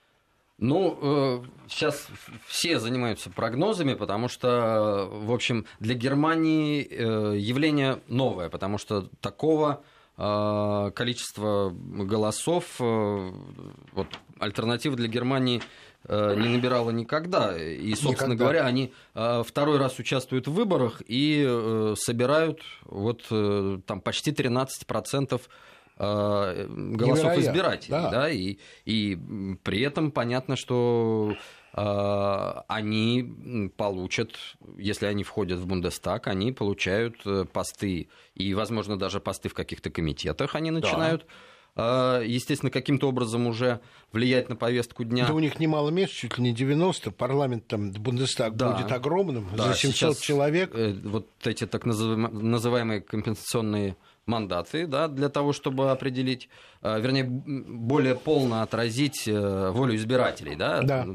Ну, 0.60 0.98
э, 1.00 1.42
сейчас 1.68 2.06
все 2.46 2.78
занимаются 2.78 3.30
прогнозами, 3.30 3.94
потому 3.94 4.28
что, 4.28 5.08
в 5.10 5.32
общем, 5.32 5.64
для 5.80 5.94
Германии 5.94 6.86
э, 6.86 7.38
явление 7.38 8.00
новое, 8.08 8.50
потому 8.50 8.76
что 8.76 9.08
такого 9.22 9.82
э, 10.18 10.90
количества 10.94 11.70
голосов, 11.72 12.78
вот, 12.78 14.06
альтернатива 14.38 14.96
для 14.96 15.08
Германии 15.08 15.62
не 16.08 16.48
набирала 16.48 16.90
никогда. 16.90 17.58
И, 17.58 17.94
собственно 17.94 18.32
никогда. 18.32 18.44
говоря, 18.44 18.64
они 18.64 18.92
второй 19.12 19.76
раз 19.76 19.98
участвуют 19.98 20.48
в 20.48 20.52
выборах 20.52 21.02
и 21.06 21.94
собирают 21.96 22.62
вот 22.84 23.26
там 23.28 24.00
почти 24.00 24.30
13% 24.32 25.40
Э, 26.02 26.66
голосов 26.66 27.24
Невероятно. 27.24 27.40
избирателей. 27.42 27.90
Да. 27.90 28.10
Да, 28.10 28.30
и, 28.30 28.56
и 28.86 29.18
при 29.62 29.82
этом 29.82 30.10
понятно, 30.10 30.56
что 30.56 31.34
э, 31.74 32.62
они 32.68 33.70
получат, 33.76 34.30
если 34.78 35.04
они 35.04 35.24
входят 35.24 35.58
в 35.58 35.66
Бундестаг, 35.66 36.26
они 36.26 36.52
получают 36.52 37.16
э, 37.26 37.44
посты, 37.44 38.08
и, 38.34 38.54
возможно, 38.54 38.98
даже 38.98 39.20
посты 39.20 39.50
в 39.50 39.54
каких-то 39.54 39.90
комитетах 39.90 40.54
они 40.54 40.70
начинают. 40.70 41.26
Да 41.26 41.34
естественно, 41.76 42.70
каким-то 42.70 43.08
образом 43.08 43.46
уже 43.46 43.80
влиять 44.12 44.48
на 44.48 44.56
повестку 44.56 45.04
дня. 45.04 45.26
Да 45.28 45.32
у 45.32 45.38
них 45.38 45.60
немало 45.60 45.90
мест, 45.90 46.12
чуть 46.12 46.36
ли 46.36 46.42
не 46.42 46.52
90, 46.52 47.12
парламент 47.12 47.68
там, 47.68 47.92
Бундестаг 47.92 48.56
да. 48.56 48.72
будет 48.72 48.90
огромным, 48.90 49.48
да, 49.56 49.68
за 49.68 49.74
700 49.74 50.18
человек. 50.18 50.74
Вот 51.04 51.28
эти 51.44 51.66
так 51.66 51.86
называемые 51.86 53.00
компенсационные 53.00 53.96
мандаты 54.30 54.86
да, 54.86 55.08
для 55.08 55.28
того, 55.28 55.52
чтобы 55.52 55.90
определить, 55.90 56.48
э, 56.82 57.00
вернее, 57.00 57.24
более 57.24 58.14
полно 58.14 58.62
отразить 58.62 59.26
э, 59.26 59.70
волю 59.70 59.96
избирателей. 59.96 60.56
Да? 60.56 60.80
Да. 60.82 61.06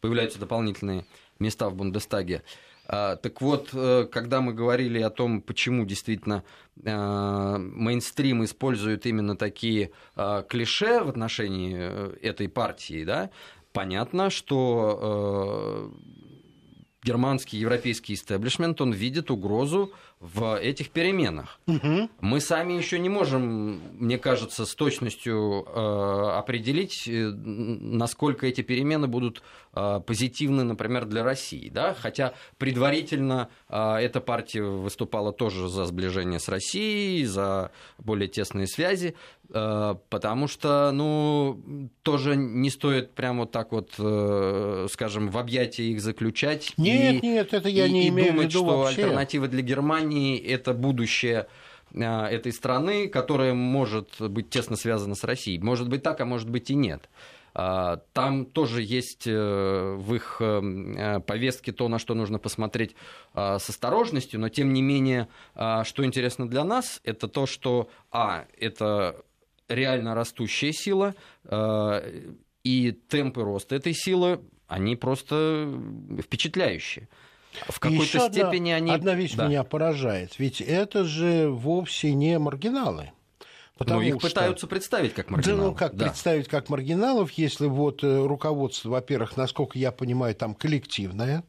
Появляются 0.00 0.38
дополнительные 0.38 1.04
места 1.38 1.68
в 1.68 1.74
Бундестаге. 1.74 2.42
А, 2.90 3.16
так 3.16 3.42
вот, 3.42 3.70
э, 3.72 4.06
когда 4.10 4.40
мы 4.40 4.54
говорили 4.54 5.00
о 5.00 5.10
том, 5.10 5.42
почему 5.42 5.84
действительно 5.84 6.44
мейнстрим 6.76 8.44
использует 8.44 9.04
именно 9.04 9.36
такие 9.36 9.90
клише 10.48 11.02
в 11.02 11.08
отношении 11.08 11.76
этой 12.24 12.48
партии, 12.48 13.02
да, 13.02 13.30
понятно, 13.72 14.30
что 14.30 15.90
германский 17.02 17.56
европейский 17.56 18.14
истеблишмент, 18.14 18.80
он 18.80 18.92
видит 18.92 19.30
угрозу 19.30 19.92
в 20.20 20.58
этих 20.58 20.90
переменах. 20.90 21.60
Угу. 21.66 22.10
Мы 22.20 22.40
сами 22.40 22.72
еще 22.72 22.98
не 22.98 23.08
можем, 23.08 23.80
мне 23.98 24.18
кажется, 24.18 24.66
с 24.66 24.74
точностью 24.74 25.64
э, 25.64 26.32
определить, 26.36 27.06
э, 27.06 27.30
насколько 27.30 28.46
эти 28.46 28.62
перемены 28.62 29.06
будут 29.06 29.42
э, 29.74 30.00
позитивны, 30.04 30.64
например, 30.64 31.04
для 31.04 31.22
России. 31.22 31.68
Да? 31.68 31.94
Хотя 31.94 32.34
предварительно 32.58 33.48
э, 33.68 33.94
эта 33.98 34.20
партия 34.20 34.62
выступала 34.62 35.32
тоже 35.32 35.68
за 35.68 35.84
сближение 35.86 36.40
с 36.40 36.48
Россией, 36.48 37.24
за 37.24 37.70
более 37.98 38.28
тесные 38.28 38.66
связи. 38.66 39.14
Э, 39.50 39.94
потому 40.10 40.48
что, 40.48 40.90
ну, 40.90 41.90
тоже 42.02 42.34
не 42.34 42.70
стоит 42.70 43.12
прямо 43.12 43.40
вот 43.40 43.52
так 43.52 43.70
вот, 43.70 43.94
э, 43.98 44.88
скажем, 44.90 45.30
в 45.30 45.38
объятия 45.38 45.84
их 45.84 46.00
заключать. 46.00 46.72
Нет, 46.76 47.22
и, 47.22 47.26
нет, 47.26 47.54
это 47.54 47.68
я 47.68 47.86
и, 47.86 47.92
не 47.92 48.06
и 48.06 48.08
имею 48.08 48.32
думать, 48.32 48.46
в 48.46 48.48
виду 48.50 48.64
что 48.64 48.78
вообще. 48.78 49.02
альтернатива 49.02 49.46
для 49.46 49.62
Германии– 49.62 50.07
это 50.38 50.74
будущее 50.74 51.48
э, 51.92 52.00
этой 52.00 52.52
страны, 52.52 53.08
которая 53.08 53.54
может 53.54 54.20
быть 54.20 54.50
тесно 54.50 54.76
связана 54.76 55.14
с 55.14 55.24
Россией. 55.24 55.58
Может 55.58 55.88
быть 55.88 56.02
так, 56.02 56.20
а 56.20 56.24
может 56.24 56.48
быть 56.48 56.70
и 56.70 56.74
нет. 56.74 57.08
Там 57.54 58.46
тоже 58.46 58.82
есть 58.82 59.26
в 59.26 60.14
их 60.14 60.40
повестке 61.26 61.72
то, 61.72 61.88
на 61.88 61.98
что 61.98 62.14
нужно 62.14 62.38
посмотреть 62.38 62.94
с 63.34 63.68
осторожностью, 63.68 64.38
но 64.38 64.48
тем 64.48 64.72
не 64.72 64.80
менее, 64.80 65.26
что 65.82 66.04
интересно 66.04 66.48
для 66.48 66.62
нас, 66.62 67.00
это 67.02 67.26
то, 67.26 67.46
что, 67.46 67.88
а, 68.12 68.44
это 68.60 69.24
реально 69.68 70.14
растущая 70.14 70.72
сила, 70.72 71.14
э, 71.44 72.32
и 72.64 72.92
темпы 72.92 73.42
роста 73.42 73.76
этой 73.76 73.94
силы, 73.94 74.40
они 74.66 74.96
просто 74.96 75.72
впечатляющие. 76.20 77.08
В 77.68 77.80
какой-то 77.80 78.30
степени 78.30 78.70
одна, 78.70 78.76
они... 78.76 78.90
Одна 78.90 79.14
вещь 79.14 79.34
да. 79.34 79.46
меня 79.48 79.64
поражает, 79.64 80.38
ведь 80.38 80.60
это 80.60 81.04
же 81.04 81.48
вовсе 81.48 82.12
не 82.12 82.38
маргиналы. 82.38 83.12
Потому 83.76 84.00
Но 84.00 84.06
их 84.06 84.14
что... 84.18 84.28
пытаются 84.28 84.66
представить 84.66 85.14
как 85.14 85.30
маргиналов. 85.30 85.60
Да, 85.60 85.66
ну 85.68 85.74
как 85.74 85.96
да. 85.96 86.06
представить 86.06 86.48
как 86.48 86.68
маргиналов, 86.68 87.30
если 87.32 87.66
вот 87.66 88.02
э, 88.02 88.26
руководство, 88.26 88.90
во-первых, 88.90 89.36
насколько 89.36 89.78
я 89.78 89.92
понимаю, 89.92 90.34
там 90.34 90.54
коллективное, 90.54 91.44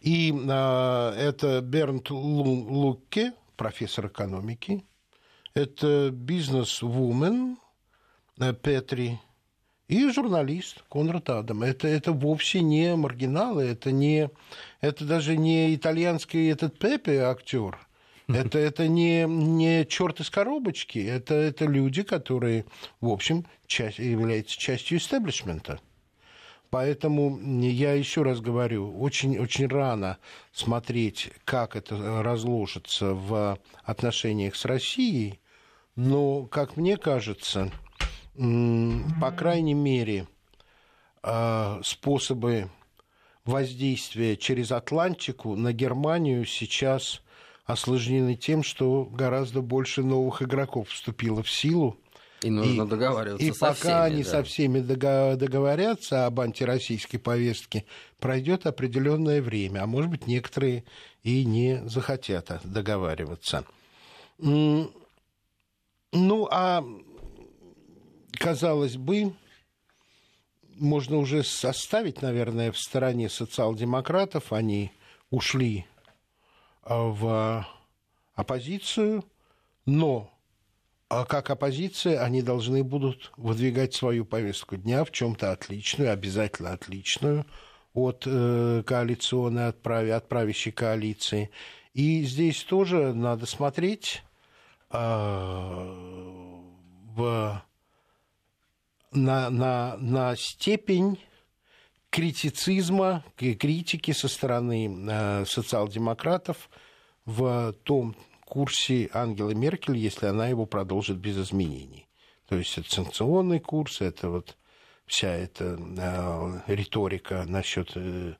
и 0.00 0.32
э, 0.32 1.12
это 1.18 1.60
Бернт 1.60 2.10
Лукке, 2.10 3.34
профессор 3.56 4.06
экономики, 4.06 4.82
это 5.52 6.10
бизнес-вумен 6.10 7.58
э, 8.40 8.54
Петри 8.54 9.20
и 9.88 10.10
журналист 10.10 10.84
Конрад 10.90 11.30
Адам. 11.30 11.62
Это, 11.62 11.88
это 11.88 12.12
вовсе 12.12 12.60
не 12.60 12.94
маргиналы, 12.94 13.64
это, 13.64 13.90
не, 13.90 14.30
это 14.80 15.04
даже 15.04 15.36
не 15.36 15.74
итальянский 15.74 16.50
этот 16.50 16.78
Пепе 16.78 17.22
актер. 17.22 17.78
Это, 18.28 18.58
это 18.58 18.86
не, 18.86 19.24
не 19.24 19.86
черт 19.86 20.20
из 20.20 20.30
коробочки, 20.30 20.98
это, 20.98 21.34
это 21.34 21.64
люди, 21.64 22.02
которые, 22.02 22.66
в 23.00 23.08
общем, 23.08 23.46
часть, 23.66 23.98
являются 23.98 24.58
частью 24.58 24.98
истеблишмента. 24.98 25.80
Поэтому 26.70 27.40
я 27.62 27.94
еще 27.94 28.20
раз 28.20 28.40
говорю, 28.42 29.00
очень, 29.00 29.38
очень 29.38 29.68
рано 29.68 30.18
смотреть, 30.52 31.30
как 31.46 31.76
это 31.76 32.22
разложится 32.22 33.14
в 33.14 33.58
отношениях 33.84 34.54
с 34.54 34.66
Россией, 34.66 35.40
но, 35.96 36.44
как 36.44 36.76
мне 36.76 36.98
кажется, 36.98 37.72
по 38.38 39.32
крайней 39.32 39.74
мере, 39.74 40.28
а, 41.22 41.80
способы 41.82 42.70
воздействия 43.44 44.36
через 44.36 44.70
Атлантику 44.70 45.56
на 45.56 45.72
Германию 45.72 46.44
сейчас 46.44 47.20
осложнены 47.64 48.36
тем, 48.36 48.62
что 48.62 49.04
гораздо 49.04 49.60
больше 49.60 50.04
новых 50.04 50.42
игроков 50.42 50.90
вступило 50.90 51.42
в 51.42 51.50
силу. 51.50 51.96
И 52.42 52.50
нужно 52.50 52.84
и, 52.84 52.86
договариваться 52.86 53.44
и 53.44 53.50
со 53.50 53.58
пока 53.58 53.74
всеми, 53.74 53.94
они 53.94 54.22
да. 54.22 54.30
со 54.30 54.44
всеми 54.44 54.78
договорятся 54.78 56.26
об 56.26 56.38
антироссийской 56.38 57.18
повестке, 57.18 57.86
пройдет 58.20 58.66
определенное 58.66 59.42
время, 59.42 59.82
а 59.82 59.86
может 59.86 60.12
быть 60.12 60.28
некоторые 60.28 60.84
и 61.24 61.44
не 61.44 61.82
захотят 61.88 62.60
договариваться. 62.62 63.64
Ну, 64.38 64.92
а 66.50 66.84
казалось 68.32 68.96
бы, 68.96 69.34
можно 70.76 71.18
уже 71.18 71.42
составить, 71.42 72.22
наверное, 72.22 72.72
в 72.72 72.78
стороне 72.78 73.28
социал-демократов. 73.28 74.52
Они 74.52 74.92
ушли 75.30 75.86
а, 76.82 77.04
в 77.04 77.66
оппозицию, 78.34 79.24
но 79.86 80.32
а 81.08 81.24
как 81.24 81.50
оппозиция 81.50 82.22
они 82.22 82.42
должны 82.42 82.84
будут 82.84 83.32
выдвигать 83.36 83.94
свою 83.94 84.24
повестку 84.24 84.76
дня 84.76 85.04
в 85.04 85.10
чем-то 85.10 85.52
отличную, 85.52 86.12
обязательно 86.12 86.72
отличную 86.72 87.46
от 87.94 88.24
э, 88.26 88.82
коалиционной, 88.86 89.68
от, 89.68 89.86
от 89.86 90.28
правящей 90.28 90.70
коалиции. 90.70 91.50
И 91.94 92.22
здесь 92.24 92.62
тоже 92.62 93.14
надо 93.14 93.46
смотреть 93.46 94.22
Э, 94.90 95.84
в, 97.14 97.62
на, 99.12 99.50
на, 99.50 99.96
на 99.98 100.36
степень 100.36 101.18
критицизма, 102.10 103.24
критики 103.36 104.12
со 104.12 104.28
стороны 104.28 104.88
э, 105.10 105.44
социал-демократов 105.46 106.70
в 107.24 107.74
том 107.84 108.16
курсе 108.44 109.10
Ангелы 109.12 109.54
Меркель, 109.54 109.96
если 109.96 110.26
она 110.26 110.48
его 110.48 110.66
продолжит 110.66 111.18
без 111.18 111.38
изменений. 111.38 112.08
То 112.48 112.56
есть 112.56 112.78
это 112.78 112.90
санкционный 112.90 113.60
курс, 113.60 114.00
это 114.00 114.30
вот 114.30 114.56
вся 115.06 115.28
эта 115.28 115.78
э, 115.78 116.72
риторика 116.72 117.44
насчет 117.46 117.92
э, 117.94 118.34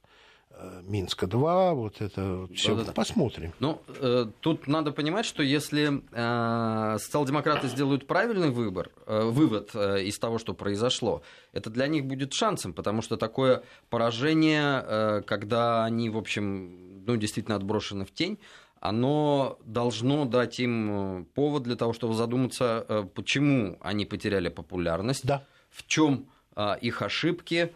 Минска-2, 0.82 1.74
вот 1.74 2.00
это 2.00 2.48
все. 2.54 2.74
Да, 2.74 2.84
да. 2.84 2.92
Посмотрим. 2.92 3.52
Ну, 3.60 3.80
э, 4.00 4.26
тут 4.40 4.66
надо 4.66 4.92
понимать, 4.92 5.26
что 5.26 5.42
если 5.42 6.02
э, 6.12 6.98
социал-демократы 6.98 7.68
сделают 7.68 8.06
правильный 8.06 8.50
выбор, 8.50 8.90
э, 9.06 9.24
вывод 9.24 9.70
э, 9.74 10.02
из 10.04 10.18
того, 10.18 10.38
что 10.38 10.54
произошло, 10.54 11.22
это 11.52 11.70
для 11.70 11.86
них 11.86 12.06
будет 12.06 12.32
шансом, 12.32 12.72
потому 12.72 13.02
что 13.02 13.16
такое 13.16 13.62
поражение, 13.90 14.84
э, 14.86 15.22
когда 15.26 15.84
они, 15.84 16.10
в 16.10 16.16
общем, 16.16 17.04
ну, 17.06 17.16
действительно 17.16 17.56
отброшены 17.56 18.04
в 18.04 18.12
тень, 18.12 18.38
оно 18.80 19.58
должно 19.64 20.24
дать 20.24 20.60
им 20.60 21.20
э, 21.20 21.24
повод 21.34 21.64
для 21.64 21.76
того, 21.76 21.92
чтобы 21.92 22.14
задуматься, 22.14 22.84
э, 22.88 23.04
почему 23.14 23.78
они 23.80 24.06
потеряли 24.06 24.48
популярность, 24.48 25.26
да. 25.26 25.44
в 25.70 25.86
чем 25.86 26.26
э, 26.54 26.76
их 26.80 27.02
ошибки, 27.02 27.74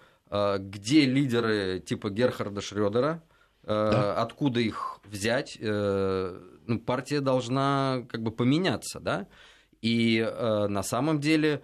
где 0.59 1.05
лидеры 1.05 1.81
типа 1.81 2.11
Герхарда 2.11 2.61
Шрёдера, 2.61 3.23
э, 3.65 3.67
да. 3.69 4.15
откуда 4.23 4.61
их 4.61 5.01
взять, 5.05 5.59
э, 5.61 6.41
ну, 6.67 6.79
партия 6.79 7.21
должна 7.21 8.05
как 8.09 8.23
бы 8.23 8.31
поменяться, 8.31 8.99
да, 9.01 9.27
и 9.83 10.27
на 10.69 10.83
самом 10.83 11.21
деле 11.21 11.63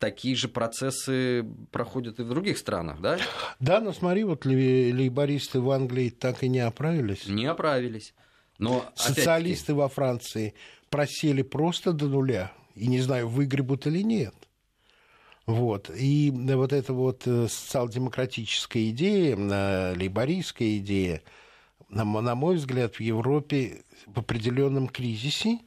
такие 0.00 0.34
же 0.34 0.48
процессы 0.48 1.46
проходят 1.70 2.18
и 2.18 2.22
в 2.22 2.28
других 2.30 2.58
странах, 2.58 3.00
да? 3.00 3.18
Да, 3.60 3.80
но 3.80 3.92
смотри, 3.92 4.24
вот 4.24 4.46
лейбористы 4.46 5.60
в 5.60 5.70
Англии 5.70 6.08
так 6.08 6.42
и 6.42 6.48
не 6.48 6.60
оправились. 6.60 7.28
Не 7.28 7.46
оправились. 7.46 8.14
Но, 8.58 8.84
Социалисты 8.94 9.74
во 9.74 9.88
Франции 9.88 10.54
просели 10.88 11.42
просто 11.42 11.92
до 11.92 12.06
нуля. 12.06 12.52
И 12.74 12.86
не 12.86 13.00
знаю, 13.00 13.28
выгребут 13.28 13.86
или 13.86 14.02
нет. 14.02 14.34
Вот. 15.46 15.90
И 15.94 16.30
вот 16.32 16.72
эта 16.72 16.92
вот 16.92 17.26
э, 17.26 17.48
социал-демократическая 17.48 18.90
идея, 18.90 19.36
э, 19.36 19.94
лейбористская 19.96 20.78
идея, 20.78 21.22
на, 21.88 22.04
мой 22.04 22.56
взгляд, 22.56 22.96
в 22.96 23.00
Европе 23.00 23.82
в 24.06 24.18
определенном 24.18 24.88
кризисе, 24.88 25.58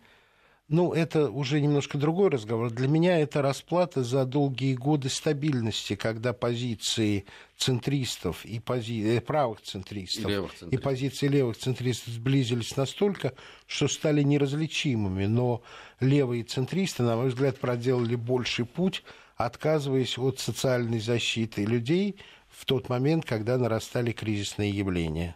ну, 0.70 0.94
это 0.94 1.30
уже 1.30 1.60
немножко 1.60 1.98
другой 1.98 2.30
разговор. 2.30 2.72
Для 2.72 2.88
меня 2.88 3.20
это 3.20 3.42
расплата 3.42 4.04
за 4.04 4.26
долгие 4.26 4.74
годы 4.76 5.10
стабильности, 5.10 5.96
когда 5.96 6.32
позиции 6.32 7.26
центристов 7.58 8.46
и 8.46 8.60
пози... 8.60 9.18
Э, 9.18 9.22
правых 9.22 9.62
центристов 9.62 10.24
центристов 10.24 10.74
и 10.74 10.78
позиции 10.78 11.28
левых 11.28 11.58
центристов 11.58 12.14
сблизились 12.14 12.78
настолько, 12.78 13.34
что 13.68 13.88
стали 13.88 14.24
неразличимыми. 14.24 15.26
Но 15.26 15.62
левые 16.00 16.44
центристы, 16.44 17.04
на 17.04 17.18
мой 17.18 17.30
взгляд, 17.30 17.60
проделали 17.60 18.16
больший 18.16 18.66
путь 18.66 19.04
отказываясь 19.46 20.18
от 20.18 20.40
социальной 20.40 21.00
защиты 21.00 21.66
людей 21.66 22.18
в 22.50 22.66
тот 22.66 22.90
момент, 22.90 23.26
когда 23.26 23.58
нарастали 23.58 24.12
кризисные 24.12 24.70
явления. 24.70 25.36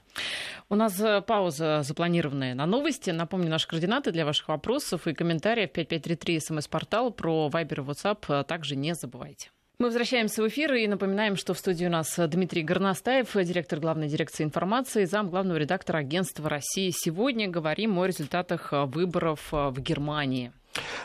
У 0.70 0.76
нас 0.76 1.00
э, 1.00 1.22
пауза 1.22 1.82
запланированная 1.84 2.54
на 2.54 2.65
новости. 2.65 3.10
Напомню, 3.10 3.50
наши 3.50 3.67
координаты 3.67 4.12
для 4.12 4.26
ваших 4.26 4.50
вопросов 4.50 5.08
и 5.08 5.13
комментариев 5.13 5.72
5533 5.72 6.39
смс-портал 6.39 7.12
про 7.12 7.50
Viber 7.52 7.76
и 7.76 7.86
WhatsApp 7.86 8.26
э, 8.28 8.43
также 8.43 8.76
не 8.76 8.93
забывайте. 8.93 9.50
Мы 9.80 9.88
возвращаемся 9.88 10.41
в 10.41 10.48
эфир 10.48 10.74
и 10.74 10.88
напоминаем, 10.88 11.36
что 11.36 11.54
в 11.54 11.60
студии 11.60 11.86
у 11.86 11.89
нас 11.89 12.17
Дмитрий 12.17 12.63
Горностаев, 12.63 13.32
директор 13.34 13.80
главной 13.80 14.08
дирекции 14.08 14.43
информации, 14.43 15.06
зам 15.06 15.30
главного 15.30 15.58
редактора 15.58 16.00
агентства 16.00 16.50
России. 16.50 16.91
Сегодня 16.91 17.48
говорим 17.48 17.98
о 18.00 18.06
результатах 18.08 18.70
выборов 18.72 19.52
в 19.52 19.80
Германии. 19.80 20.52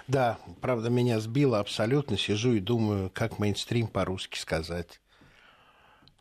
Да, 0.08 0.38
правда, 0.60 0.90
меня 0.90 1.20
сбило 1.20 1.58
абсолютно. 1.60 2.16
Сижу 2.16 2.52
и 2.52 2.60
думаю, 2.60 3.10
как 3.12 3.38
мейнстрим 3.38 3.88
по-русски 3.88 4.38
сказать. 4.38 5.00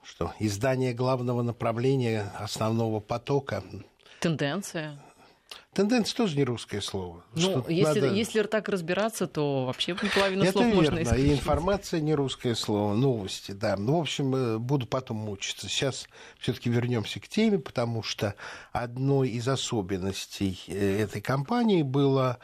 Что 0.03 0.33
издание 0.39 0.93
главного 0.93 1.41
направления 1.41 2.31
основного 2.39 2.99
потока. 2.99 3.63
Тенденция. 4.19 4.99
Тенденция 5.73 6.17
тоже 6.17 6.35
не 6.35 6.43
русское 6.43 6.81
слово. 6.81 7.23
Ну, 7.33 7.65
если, 7.69 8.01
надо... 8.01 8.13
если 8.13 8.43
так 8.43 8.67
разбираться, 8.67 9.25
то 9.25 9.65
вообще 9.65 9.95
половину 9.95 10.43
Это 10.43 10.51
слов 10.51 10.65
верно. 10.65 10.81
можно 10.81 11.03
исключить. 11.03 11.25
И 11.25 11.33
информация 11.33 12.01
не 12.01 12.13
русское 12.13 12.55
слово, 12.55 12.93
новости, 12.93 13.53
да. 13.53 13.77
Ну, 13.77 13.97
в 13.97 14.01
общем, 14.01 14.35
э, 14.35 14.57
буду 14.57 14.85
потом 14.85 15.17
мучиться. 15.17 15.69
Сейчас 15.69 16.07
все-таки 16.39 16.69
вернемся 16.69 17.21
к 17.21 17.27
теме, 17.29 17.57
потому 17.57 18.03
что 18.03 18.35
одной 18.73 19.29
из 19.29 19.47
особенностей 19.47 20.59
э, 20.67 21.03
этой 21.03 21.21
кампании 21.21 21.83
было 21.83 22.39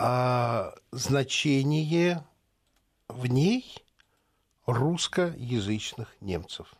а 0.00 0.74
значение 0.92 2.24
в 3.08 3.26
ней 3.26 3.82
русскоязычных 4.64 6.14
немцев, 6.20 6.72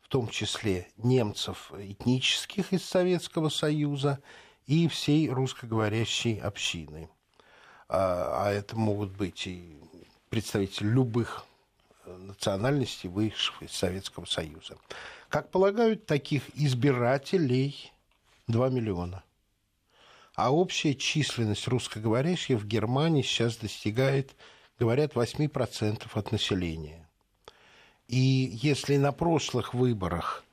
в 0.00 0.06
том 0.06 0.28
числе 0.28 0.86
немцев 0.96 1.72
этнических 1.76 2.72
из 2.72 2.84
Советского 2.84 3.48
Союза 3.48 4.20
и 4.66 4.86
всей 4.86 5.28
русскоговорящей 5.28 6.38
общины. 6.38 7.10
А, 7.88 8.44
а 8.44 8.52
это 8.52 8.76
могут 8.76 9.10
быть 9.10 9.48
и 9.48 9.76
представители 10.28 10.86
любых 10.86 11.44
национальностей, 12.06 13.08
вышедших 13.08 13.64
из 13.64 13.72
Советского 13.72 14.24
Союза. 14.24 14.76
Как 15.28 15.50
полагают, 15.50 16.06
таких 16.06 16.44
избирателей 16.54 17.92
2 18.46 18.68
миллиона– 18.68 19.24
а 20.42 20.50
общая 20.50 20.94
численность 20.94 21.68
русскоговорящих 21.68 22.58
в 22.58 22.66
Германии 22.66 23.22
сейчас 23.22 23.56
достигает, 23.58 24.34
говорят, 24.76 25.12
8% 25.12 26.02
от 26.12 26.32
населения. 26.32 27.08
И 28.08 28.50
если 28.60 28.96
на 28.96 29.12
прошлых 29.12 29.72
выборах 29.72 30.44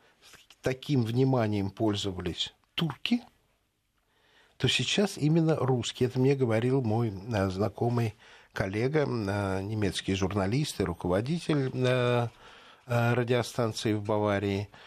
таким 0.61 1.03
вниманием 1.03 1.71
пользовались 1.71 2.53
турки, 2.75 3.23
то 4.57 4.67
сейчас 4.67 5.17
именно 5.17 5.55
русские. 5.55 6.09
Это 6.09 6.19
мне 6.19 6.35
говорил 6.35 6.83
мой 6.83 7.09
э, 7.09 7.49
знакомый 7.49 8.13
коллега, 8.53 9.07
э, 9.07 9.61
немецкий 9.63 10.13
журналист 10.13 10.79
и 10.81 10.83
руководитель 10.83 11.71
э, 11.73 12.27
радиостанции 12.85 13.93
в 13.93 14.03
Баварии– 14.03 14.69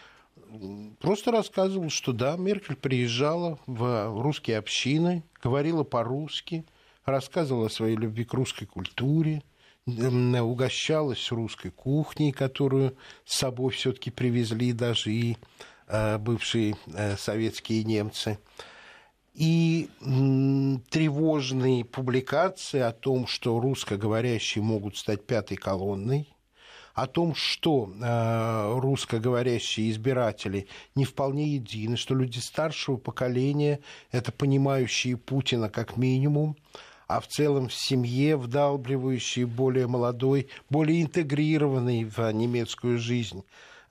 просто 1.00 1.30
рассказывал, 1.30 1.90
что 1.90 2.12
да, 2.12 2.36
Меркель 2.36 2.76
приезжала 2.76 3.58
в 3.66 4.22
русские 4.22 4.58
общины, 4.58 5.24
говорила 5.42 5.84
по-русски, 5.84 6.64
рассказывала 7.04 7.66
о 7.66 7.70
своей 7.70 7.96
любви 7.96 8.24
к 8.24 8.34
русской 8.34 8.66
культуре, 8.66 9.42
угощалась 9.86 11.32
русской 11.32 11.70
кухней, 11.70 12.32
которую 12.32 12.96
с 13.24 13.38
собой 13.38 13.72
все-таки 13.72 14.10
привезли 14.10 14.72
даже 14.72 15.12
и 15.12 15.36
э, 15.88 16.18
бывшие 16.18 16.76
э, 16.86 17.16
советские 17.16 17.84
немцы. 17.84 18.38
И 19.34 19.88
тревожные 20.90 21.86
публикации 21.86 22.80
о 22.80 22.92
том, 22.92 23.26
что 23.26 23.58
русскоговорящие 23.60 24.62
могут 24.62 24.98
стать 24.98 25.26
пятой 25.26 25.56
колонной, 25.56 26.31
о 26.94 27.06
том, 27.06 27.34
что 27.34 27.90
э, 27.92 28.78
русскоговорящие 28.78 29.90
избиратели 29.90 30.66
не 30.94 31.04
вполне 31.04 31.48
едины, 31.48 31.96
что 31.96 32.14
люди 32.14 32.38
старшего 32.38 32.96
поколения– 32.96 33.80
это 34.12 34.32
понимающие 34.32 35.16
Путина 35.16 35.70
как 35.70 35.96
минимум, 35.96 36.56
а 37.06 37.20
в 37.20 37.26
целом 37.26 37.68
в 37.68 37.74
семье 37.74 38.36
вдалбливающие 38.36 39.46
более 39.46 39.86
молодой, 39.86 40.48
более 40.70 41.02
интегрированный 41.02 42.04
в 42.04 42.30
немецкую 42.32 42.98
жизнь 42.98 43.44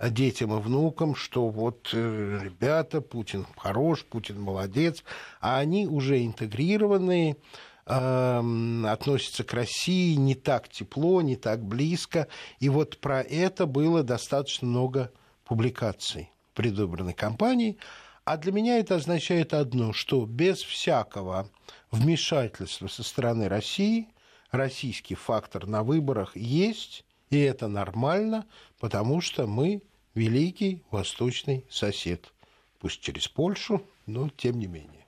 детям 0.10 0.58
и 0.58 0.62
внукам, 0.62 1.16
что 1.16 1.50
вот, 1.50 1.90
э, 1.94 2.40
ребята, 2.44 3.02
Путин 3.02 3.46
хорош, 3.56 4.04
Путин 4.06 4.42
молодец, 4.42 5.04
а 5.40 5.60
они 5.60 5.88
уже 5.88 6.26
интегрированные, 6.26 7.38
относится 7.92 9.44
к 9.44 9.54
России 9.54 10.16
не 10.16 10.36
так 10.36 10.70
тепло, 10.70 11.22
не 11.22 11.36
так 11.36 11.64
близко. 11.64 12.28
И 12.60 12.70
вот 12.70 13.00
про 13.00 13.22
это 13.22 13.66
было 13.66 14.02
достаточно 14.02 14.68
много 14.68 15.12
публикаций 15.44 16.32
предвыборной 16.54 17.14
кампании. 17.14 17.78
А 18.24 18.38
для 18.38 18.54
меня 18.54 18.78
это 18.78 18.96
означает 18.96 19.54
одно, 19.54 19.92
что 19.92 20.26
без 20.26 20.62
всякого 20.62 21.50
вмешательства 21.92 22.88
со 22.88 23.04
стороны 23.04 23.50
России 23.50 24.08
российский 24.52 25.16
фактор 25.16 25.68
на 25.68 25.84
выборах 25.84 26.38
есть, 26.38 27.04
и 27.30 27.40
это 27.40 27.68
нормально, 27.68 28.46
потому 28.80 29.20
что 29.20 29.48
мы 29.48 29.82
великий 30.14 30.84
восточный 30.92 31.66
сосед. 31.70 32.32
Пусть 32.80 33.02
через 33.02 33.28
Польшу, 33.28 33.84
но 34.06 34.30
тем 34.30 34.60
не 34.60 34.68
менее. 34.68 35.01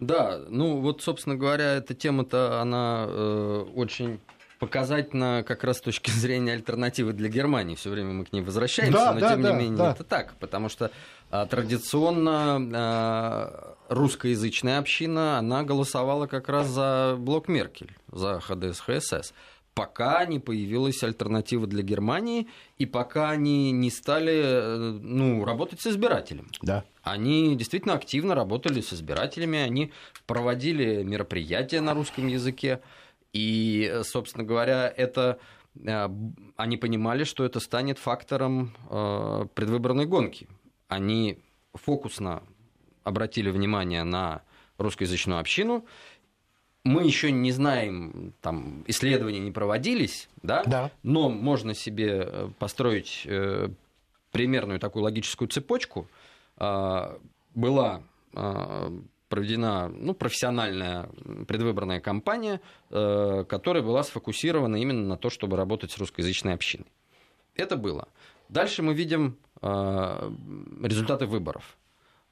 Да, 0.00 0.40
ну 0.48 0.80
вот, 0.80 1.02
собственно 1.02 1.36
говоря, 1.36 1.74
эта 1.74 1.94
тема-то, 1.94 2.60
она 2.60 3.06
э, 3.08 3.66
очень 3.74 4.20
показательна 4.58 5.44
как 5.46 5.64
раз 5.64 5.78
с 5.78 5.80
точки 5.80 6.10
зрения 6.18 6.52
альтернативы 6.52 7.12
для 7.12 7.28
Германии. 7.28 7.74
Все 7.74 7.90
время 7.90 8.12
мы 8.12 8.24
к 8.24 8.32
ней 8.32 8.42
возвращаемся, 8.42 8.98
да, 8.98 9.12
но 9.12 9.20
да, 9.20 9.32
тем 9.34 9.42
да, 9.42 9.52
не 9.52 9.58
менее 9.58 9.78
да. 9.78 9.92
это 9.92 10.04
так, 10.04 10.34
потому 10.40 10.68
что 10.68 10.90
а, 11.30 11.46
традиционно 11.46 12.58
а, 12.74 13.76
русскоязычная 13.88 14.78
община, 14.78 15.38
она 15.38 15.62
голосовала 15.62 16.26
как 16.26 16.48
раз 16.48 16.68
за 16.68 17.16
блок 17.18 17.48
Меркель, 17.48 17.94
за 18.10 18.40
ХДС. 18.40 19.32
Пока 19.74 20.24
не 20.24 20.38
появилась 20.38 21.02
альтернатива 21.02 21.66
для 21.66 21.82
Германии, 21.82 22.48
и 22.78 22.86
пока 22.86 23.30
они 23.30 23.72
не 23.72 23.90
стали 23.90 24.42
э, 24.42 24.98
ну, 25.02 25.44
работать 25.44 25.80
с 25.80 25.86
избирателем. 25.88 26.48
Да. 26.62 26.84
Они 27.02 27.56
действительно 27.56 27.94
активно 27.94 28.34
работали 28.34 28.80
с 28.80 28.92
избирателями, 28.92 29.58
они 29.58 29.92
проводили 30.26 31.02
мероприятия 31.02 31.80
на 31.80 31.92
русском 31.92 32.28
языке, 32.28 32.80
и, 33.32 34.00
собственно 34.04 34.44
говоря, 34.44 34.92
это 34.96 35.38
э, 35.84 36.08
они 36.56 36.76
понимали, 36.76 37.24
что 37.24 37.44
это 37.44 37.58
станет 37.58 37.98
фактором 37.98 38.74
э, 38.88 39.46
предвыборной 39.54 40.06
гонки. 40.06 40.48
Они 40.86 41.38
фокусно 41.74 42.44
обратили 43.02 43.50
внимание 43.50 44.04
на 44.04 44.42
русскоязычную 44.78 45.40
общину, 45.40 45.84
мы 46.84 47.04
еще 47.04 47.32
не 47.32 47.50
знаем, 47.50 48.34
там 48.42 48.84
исследования 48.86 49.40
не 49.40 49.50
проводились, 49.50 50.28
да, 50.42 50.62
да. 50.64 50.90
но 51.02 51.30
можно 51.30 51.74
себе 51.74 52.24
э, 52.26 52.50
построить 52.58 53.22
э, 53.24 53.70
примерную 54.30 54.78
такую 54.78 55.04
логическую 55.04 55.48
цепочку. 55.48 56.08
Э, 56.58 57.16
была 57.54 58.02
э, 58.34 58.98
проведена 59.30 59.88
ну, 59.88 60.14
профессиональная 60.14 61.08
предвыборная 61.48 62.00
кампания, 62.00 62.60
э, 62.90 63.44
которая 63.48 63.82
была 63.82 64.02
сфокусирована 64.02 64.76
именно 64.76 65.08
на 65.08 65.16
то, 65.16 65.30
чтобы 65.30 65.56
работать 65.56 65.90
с 65.90 65.98
русскоязычной 65.98 66.52
общиной. 66.52 66.86
Это 67.54 67.76
было. 67.76 68.08
Дальше 68.50 68.82
мы 68.82 68.92
видим 68.92 69.38
э, 69.62 70.32
результаты 70.82 71.26
выборов. 71.26 71.78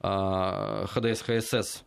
Э, 0.01 0.85
ХДС 0.87 1.23
ХСС 1.23 1.83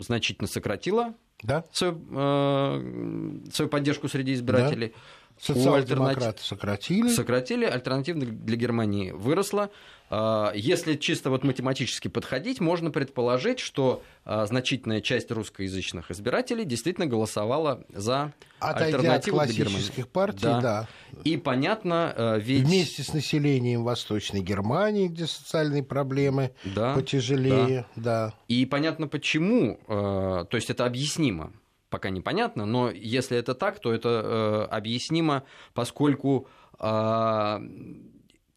значительно 0.00 0.46
сократила 0.46 1.14
да? 1.42 1.64
свою, 1.72 2.02
э, 2.10 3.50
свою 3.52 3.68
поддержку 3.68 4.08
среди 4.08 4.34
избирателей. 4.34 4.88
Да. 4.88 5.00
Социал-демократы 5.40 6.42
сократили. 6.42 7.08
Сократили, 7.08 7.64
альтернатива 7.64 8.20
для 8.20 8.56
Германии 8.56 9.10
выросла. 9.10 9.70
А, 10.08 10.52
если 10.54 10.94
чисто 10.94 11.30
вот 11.30 11.42
математически 11.42 12.08
подходить, 12.08 12.60
можно 12.60 12.90
предположить, 12.90 13.58
что 13.58 14.02
а, 14.24 14.46
значительная 14.46 15.00
часть 15.00 15.30
русскоязычных 15.30 16.10
избирателей 16.10 16.64
действительно 16.64 17.06
голосовала 17.06 17.84
за 17.88 18.32
Отойдя 18.60 18.98
альтернативу 18.98 19.38
от 19.38 19.46
классических 19.48 20.08
партий, 20.08 20.42
да. 20.42 20.60
да. 20.60 20.88
И 21.24 21.36
понятно, 21.36 22.14
а, 22.16 22.36
ведь... 22.38 22.64
Вместе 22.64 23.02
с 23.02 23.12
населением 23.12 23.82
Восточной 23.82 24.40
Германии, 24.40 25.08
где 25.08 25.26
социальные 25.26 25.82
проблемы 25.82 26.52
да, 26.64 26.94
потяжелее, 26.94 27.86
да. 27.96 28.28
да. 28.28 28.34
И 28.48 28.64
понятно 28.64 29.08
почему, 29.08 29.80
то 29.86 30.48
есть 30.52 30.70
это 30.70 30.86
объяснимо 30.86 31.52
пока 31.96 32.10
непонятно, 32.10 32.66
но 32.66 32.90
если 32.90 33.38
это 33.38 33.54
так, 33.54 33.80
то 33.80 33.90
это 33.90 34.08
э, 34.22 34.64
объяснимо, 34.70 35.44
поскольку 35.72 36.46
э, 36.78 37.60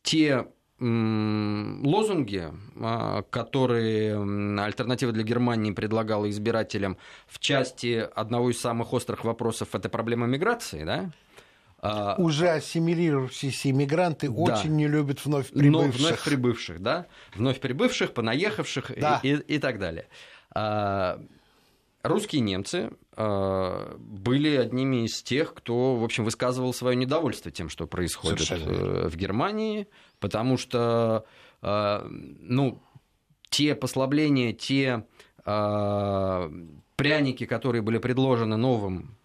те 0.04 0.46
лозунги, 0.82 2.52
э, 2.76 3.24
которые 3.30 4.62
альтернатива 4.62 5.14
для 5.14 5.24
Германии 5.24 5.72
предлагала 5.72 6.30
избирателям 6.30 6.98
в 7.28 7.40
части 7.40 8.10
одного 8.14 8.50
из 8.50 8.60
самых 8.60 8.92
острых 8.92 9.24
вопросов, 9.24 9.70
это 9.74 9.88
проблема 9.88 10.28
миграции, 10.28 10.84
да? 10.84 11.12
А, 11.82 12.16
Уже 12.18 12.50
ассимилировавшиеся 12.50 13.70
иммигранты 13.70 14.28
да. 14.28 14.34
очень 14.36 14.76
не 14.76 14.90
любят 14.90 15.24
вновь 15.24 15.50
прибывших. 15.52 15.72
Но 15.72 15.98
вновь 15.98 16.24
прибывших, 16.26 16.82
да? 16.82 17.06
Вновь 17.36 17.62
прибывших, 17.62 18.14
понаехавших 18.14 18.92
да. 19.00 19.22
и, 19.24 19.36
и, 19.36 19.56
и 19.56 19.60
так 19.60 19.80
далее. 19.80 20.10
А, 22.02 22.08
русские 22.08 22.42
немцы 22.42 22.92
э, 23.16 23.96
были 23.98 24.56
одними 24.56 25.06
из 25.06 25.22
тех, 25.22 25.54
кто, 25.54 25.96
в 25.96 26.04
общем, 26.04 26.24
высказывал 26.24 26.74
свое 26.74 26.96
недовольство 26.96 27.52
тем, 27.52 27.70
что 27.70 27.88
происходит 27.88 28.42
Совершенно. 28.42 28.72
Э, 28.72 29.10
в 29.10 29.16
Германии, 29.16 29.88
потому 30.20 30.58
что, 30.58 31.26
э, 31.62 32.08
ну, 32.10 32.82
те 33.50 33.76
послабления, 33.76 34.54
те 34.54 35.06
пряники, 35.44 37.46
которые 37.46 37.82
были 37.82 37.98
предложены 37.98 38.56
новым 38.56 39.18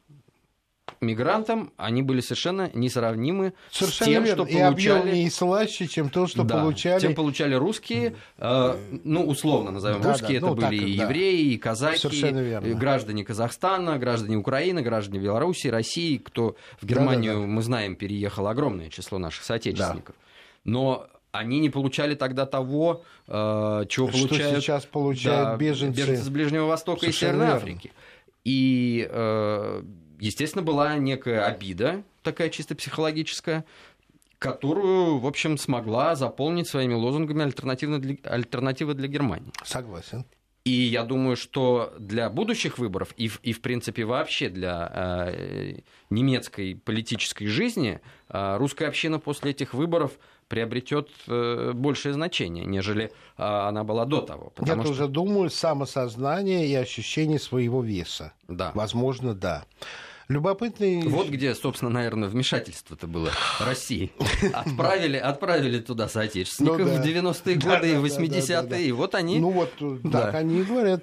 мигрантам, 1.05 1.73
они 1.77 2.03
были 2.03 2.21
совершенно 2.21 2.71
несравнимы 2.75 3.55
совершенно 3.71 4.11
с 4.11 4.13
тем, 4.13 4.25
верно. 4.25 4.47
что 4.47 4.59
получали... 4.59 5.17
И 5.17 5.25
и 5.25 5.31
слаще, 5.31 5.87
чем 5.87 6.11
то, 6.11 6.27
что 6.27 6.45
да, 6.45 6.61
получали... 6.61 7.01
Тем 7.01 7.15
получали 7.15 7.55
русские, 7.55 8.17
э, 8.39 8.77
ну, 9.05 9.27
условно 9.27 9.71
назовем 9.71 10.01
да, 10.01 10.13
русские, 10.13 10.41
да, 10.41 10.47
это 10.47 10.47
ну, 10.47 10.55
были 10.55 10.79
так, 10.79 10.89
и 10.89 10.97
да. 10.97 11.05
евреи, 11.05 11.53
и 11.53 11.59
казаки, 11.59 12.09
и 12.09 12.75
граждане 12.75 13.25
Казахстана, 13.25 13.99
граждане 13.99 14.37
Украины, 14.37 14.83
граждане 14.83 15.21
Беларуси, 15.21 15.69
России, 15.69 16.19
кто 16.19 16.57
в 16.81 16.87
Германию, 16.87 17.35
да, 17.35 17.41
да, 17.41 17.47
да. 17.47 17.53
мы 17.53 17.63
знаем, 17.63 17.97
переехало 17.97 18.51
огромное 18.51 18.91
число 18.91 19.19
наших 19.19 19.45
соотечественников. 19.45 20.15
Да. 20.17 20.23
Но 20.65 21.07
они 21.33 21.59
не 21.59 21.69
получали 21.69 22.15
тогда 22.15 22.47
того, 22.47 23.03
э, 23.27 23.85
чего 23.89 24.09
что 24.09 24.29
получают 24.29 24.63
сейчас 24.63 24.85
получают 24.85 25.49
да, 25.49 25.57
беженцы. 25.57 26.01
беженцы 26.01 26.23
с 26.23 26.29
Ближнего 26.29 26.67
Востока 26.67 27.01
Совершенно 27.01 27.27
и 27.27 27.33
Северной 27.33 27.47
верно. 27.47 27.57
Африки. 27.61 27.93
И 28.45 29.09
э, 29.11 29.83
естественно, 30.25 30.63
была 30.63 30.97
некая 30.97 31.45
обида, 31.45 32.03
такая 32.23 32.49
чисто 32.49 32.75
психологическая, 32.75 33.65
которую, 34.39 35.19
в 35.19 35.27
общем, 35.27 35.59
смогла 35.59 36.15
заполнить 36.17 36.69
своими 36.69 36.95
лозунгами 36.95 37.45
альтернатива 37.45 37.99
для, 37.99 38.17
альтернатива 38.25 38.95
для 38.95 39.09
Германии. 39.09 39.53
Согласен. 39.65 40.25
И 40.65 40.71
я 40.71 41.05
думаю, 41.05 41.37
что 41.37 41.93
для 41.99 42.31
будущих 42.31 42.79
выборов 42.79 43.13
и, 43.19 43.31
и 43.43 43.53
в 43.53 43.61
принципе, 43.61 44.07
вообще 44.07 44.49
для 44.49 44.91
э, 44.95 45.81
немецкой 46.09 46.75
политической 46.75 47.47
жизни 47.47 48.01
э, 48.31 48.57
русская 48.57 48.89
община 48.89 49.19
после 49.19 49.51
этих 49.51 49.75
выборов 49.75 50.13
приобретет 50.49 51.11
э, 51.27 51.73
большее 51.75 52.15
значение, 52.15 52.65
нежели 52.65 53.05
э, 53.05 53.11
она 53.37 53.85
была 53.85 54.07
до 54.07 54.23
того. 54.23 54.55
Я 54.61 54.75
что... 54.75 54.85
тоже 54.85 55.09
думаю, 55.09 55.51
самосознание 55.51 56.67
и 56.67 56.75
ощущение 56.75 57.39
своего 57.39 57.83
веса. 57.83 58.33
Да. 58.49 58.73
Возможно, 58.75 59.35
да. 59.35 59.65
Любопытный... 60.29 61.03
Вот 61.03 61.29
где, 61.29 61.55
собственно, 61.55 61.91
наверное, 61.91 62.29
вмешательство-то 62.29 63.07
было 63.07 63.31
России. 63.61 64.13
Отправили, 64.53 65.19
отправили 65.19 65.81
туда 65.81 66.09
соотечественников 66.09 66.79
ну, 66.79 66.87
да. 66.87 67.03
в 67.03 67.05
90-е 67.05 67.57
годы 67.57 67.91
и 67.93 67.95
80-е, 67.95 68.87
и 68.87 68.93
вот 68.93 69.15
они... 69.15 69.39
Ну 69.39 69.51
вот, 69.51 69.73
так 70.11 70.35
они 70.35 70.63
говорят, 70.63 71.03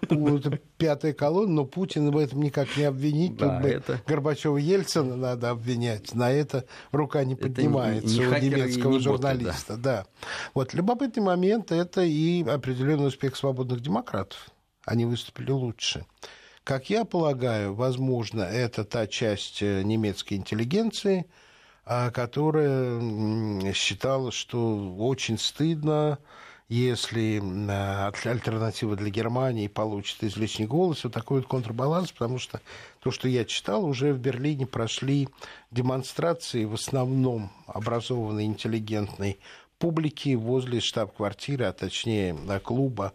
пятая 0.77 1.13
колонна, 1.13 1.53
но 1.53 1.65
Путин 1.65 2.09
в 2.11 2.17
этом 2.17 2.41
никак 2.41 2.75
не 2.77 2.83
обвинить. 2.83 3.37
Тут 3.37 3.61
бы 3.61 3.69
это... 3.69 4.01
Горбачева 4.07 4.57
Ельцина 4.57 5.15
надо 5.15 5.51
обвинять. 5.51 6.15
На 6.15 6.31
это 6.31 6.65
рука 6.91 7.23
не 7.23 7.35
поднимается 7.35 8.21
у 8.21 8.33
немецкого 8.33 8.99
журналиста. 8.99 9.77
Да. 9.77 10.05
Вот 10.53 10.73
любопытный 10.73 11.23
момент 11.23 11.71
это 11.71 12.01
и 12.01 12.43
определенный 12.43 13.07
успех 13.07 13.35
свободных 13.35 13.81
демократов. 13.81 14.49
Они 14.85 15.05
выступили 15.05 15.51
лучше. 15.51 16.05
Как 16.71 16.89
я 16.89 17.03
полагаю, 17.03 17.73
возможно, 17.73 18.43
это 18.43 18.85
та 18.85 19.05
часть 19.05 19.61
э, 19.61 19.81
немецкой 19.83 20.35
интеллигенции, 20.35 21.25
а, 21.83 22.11
которая 22.11 23.73
считала, 23.73 24.31
что 24.31 24.95
очень 24.95 25.37
стыдно, 25.37 26.17
если 26.69 27.41
альтернатива 28.25 28.95
для 28.95 29.09
Германии 29.09 29.67
получит 29.67 30.23
излишний 30.23 30.65
голос, 30.65 31.03
вот 31.03 31.11
такой 31.11 31.39
вот 31.39 31.49
контрбаланс, 31.49 32.13
потому 32.13 32.39
что 32.39 32.61
то, 33.01 33.11
что 33.11 33.27
я 33.27 33.43
читал, 33.43 33.83
уже 33.83 34.13
в 34.13 34.19
Берлине 34.19 34.65
прошли 34.65 35.27
демонстрации 35.71 36.63
в 36.63 36.75
основном 36.75 37.51
образованной 37.67 38.45
интеллигентной 38.45 39.39
публики 39.77 40.35
возле 40.35 40.79
штаб-квартиры, 40.79 41.65
а 41.65 41.73
точнее 41.73 42.33
клуба 42.63 43.11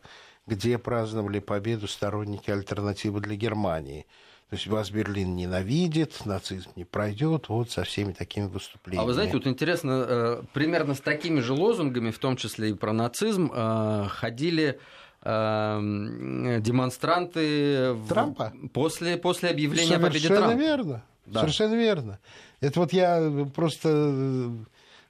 где 0.47 0.79
праздновали 0.79 1.41
победу 1.41 1.89
сторонники 1.89 2.51
альтернативы 2.51 3.21
для 3.21 3.37
Германии. 3.37 4.07
То 4.49 4.55
есть 4.55 4.69
вас 4.69 4.91
Берлин 4.91 5.35
ненавидит, 5.35 6.25
нацизм 6.25 6.71
не 6.77 6.85
пройдет, 6.85 7.49
вот 7.49 7.73
со 7.73 7.83
всеми 7.83 8.13
такими 8.13 8.47
выступлениями. 8.47 9.05
А 9.05 9.07
вы 9.07 9.13
знаете, 9.13 9.33
вот 9.33 9.47
интересно, 9.49 10.07
э, 10.09 10.43
примерно 10.53 10.95
с 10.95 11.01
такими 11.01 11.41
же 11.41 11.53
лозунгами, 11.53 12.13
в 12.13 12.19
том 12.21 12.37
числе 12.37 12.71
и 12.71 12.75
про 12.75 12.93
нацизм, 12.93 13.51
э, 13.53 14.07
ходили 14.09 14.79
э, 15.23 16.61
демонстранты 16.61 17.97
Трампа? 18.09 18.53
После, 18.73 19.17
после 19.17 19.51
объявления 19.51 19.97
Совершенно 19.97 20.07
о 20.07 20.11
победе 20.11 20.29
Трампа. 20.29 20.55
Верно. 20.55 21.03
Да. 21.27 21.41
Совершенно 21.41 21.75
верно. 21.75 22.21
Это 22.61 22.79
вот 22.79 22.93
я 22.93 23.49
просто 23.53 24.53